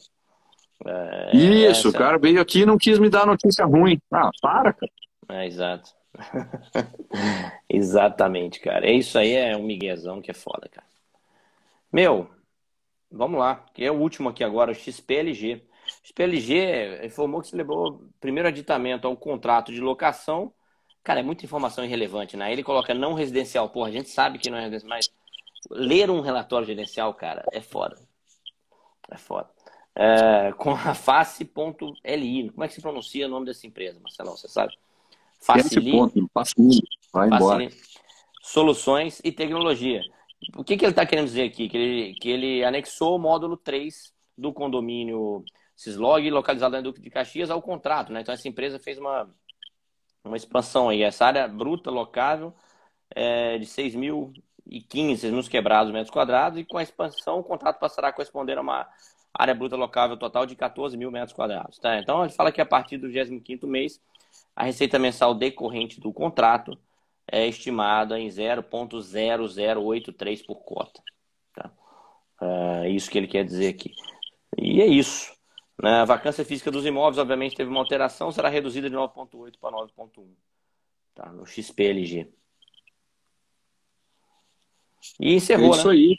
[0.86, 1.89] é, isso, essa...
[1.89, 3.99] o cara veio aqui e não quis me dar notícia ruim.
[4.11, 4.91] Ah, para, cara.
[5.30, 5.91] É, exato.
[7.69, 8.88] Exatamente, cara.
[8.88, 10.88] É isso aí, é um miguezão que é foda, cara.
[11.91, 12.30] Meu,
[13.11, 13.65] vamos lá.
[13.73, 15.63] Que é o último aqui agora, o XPLG.
[16.03, 20.53] O XPLG informou que celebrou primeiro aditamento ao contrato de locação.
[21.03, 22.51] Cara, é muita informação irrelevante, né?
[22.51, 23.69] Ele coloca não residencial.
[23.69, 25.09] Porra, a gente sabe que não é residencial, mas
[25.69, 27.97] ler um relatório residencial, cara, é foda.
[29.09, 29.49] É foda.
[29.95, 32.49] É, com a face.li.
[32.51, 34.36] Como é que se pronuncia o nome dessa empresa, Marcelão?
[34.36, 34.78] Você sabe?
[35.47, 37.69] Facilite, facilite, vai embora.
[38.41, 40.01] Soluções e tecnologia.
[40.55, 41.69] O que, que ele está querendo dizer aqui?
[41.69, 45.43] Que ele, que ele anexou o módulo 3 do condomínio
[45.75, 48.11] Cislog, localizado na Duque de Caxias, ao contrato.
[48.11, 48.21] Né?
[48.21, 49.29] Então, essa empresa fez uma,
[50.23, 51.01] uma expansão aí.
[51.01, 52.53] Essa área bruta locável
[53.09, 58.13] é de 6.015, mil quebrados metros quadrados, e com a expansão, o contrato passará a
[58.13, 58.87] corresponder a uma
[59.33, 61.79] área bruta locável total de 14 mil metros quadrados.
[61.79, 61.97] Tá?
[61.99, 64.01] Então, ele fala que a partir do 25 mês
[64.57, 66.75] a receita mensal decorrente do contrato
[67.31, 70.99] é estimada em 0,0083 por cota.
[71.53, 71.71] Tá?
[72.81, 73.93] É isso que ele quer dizer aqui.
[74.57, 75.31] E é isso.
[75.79, 76.01] Né?
[76.01, 80.25] A vacância física dos imóveis, obviamente, teve uma alteração, será reduzida de 9,8 para 9,1
[81.13, 81.31] tá?
[81.31, 82.27] no XPLG.
[85.19, 85.93] E encerrou, é isso né?
[85.93, 86.17] aí.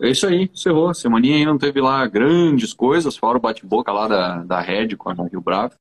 [0.00, 0.88] É isso aí, encerrou.
[0.88, 4.96] A semaninha aí não teve lá grandes coisas, fora o bate-boca lá da, da Red
[4.96, 5.76] com a Rio Bravo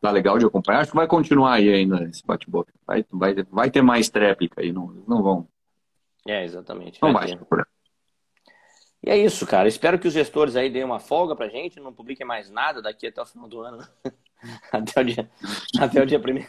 [0.00, 0.80] tá legal de acompanhar.
[0.80, 2.72] Acho que vai continuar aí ainda esse bate-boca.
[2.86, 5.48] Vai, vai, vai ter mais tréplica aí, não, não vão.
[6.26, 7.00] É, exatamente.
[7.02, 7.36] Não vai.
[7.36, 7.64] vai
[9.02, 9.68] e é isso, cara.
[9.68, 13.06] Espero que os gestores aí deem uma folga pra gente, não publiquem mais nada daqui
[13.06, 13.86] até o final do ano.
[14.72, 15.30] até o dia,
[15.78, 16.48] até o dia primeiro.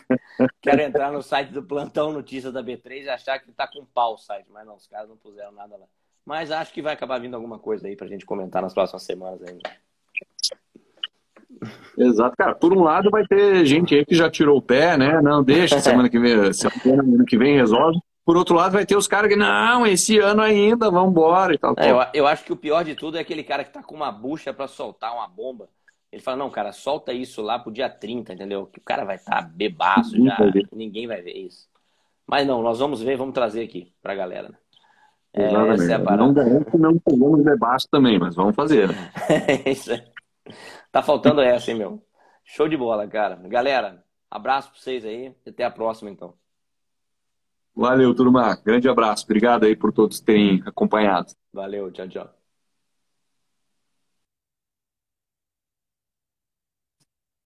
[0.62, 4.16] Quero entrar no site do Plantão Notícias da B3 e achar que tá com pau
[4.16, 5.86] o site, mas não, os caras não puseram nada lá.
[6.26, 9.42] Mas acho que vai acabar vindo alguma coisa aí pra gente comentar nas próximas semanas
[9.44, 9.70] ainda.
[11.98, 12.56] Exato, cara.
[12.56, 15.22] Por um lado, vai ter gente aí que já tirou o pé, né?
[15.22, 18.00] Não, deixa, semana que vem, semana que vem resolve.
[18.26, 21.58] Por outro lado, vai ter os caras que, não, esse ano ainda, vamos embora e
[21.58, 21.74] tal.
[21.78, 23.96] É, eu, eu, acho que o pior de tudo é aquele cara que tá com
[23.96, 25.68] uma bucha para soltar uma bomba.
[26.12, 28.68] Ele fala, não, cara, solta isso lá pro dia 30, entendeu?
[28.68, 31.68] Que o cara vai estar tá bebaço já, vai ninguém vai ver isso.
[32.28, 34.50] Mas não, nós vamos ver, vamos trazer aqui pra galera.
[34.50, 34.56] Né?
[35.34, 36.24] É, essa é a parada.
[36.24, 38.90] Não garanto que não pegamos bebaço também, mas vamos fazer.
[38.90, 39.12] Né?
[39.66, 40.04] é isso aí.
[40.92, 42.04] Tá faltando essa, hein, meu?
[42.44, 43.36] Show de bola, cara.
[43.48, 46.34] Galera, abraço pra vocês aí e até a próxima, então.
[47.76, 48.56] Valeu, turma.
[48.64, 49.24] Grande abraço.
[49.26, 51.34] Obrigado aí por todos terem acompanhado.
[51.54, 52.39] Valeu, tchau, tchau.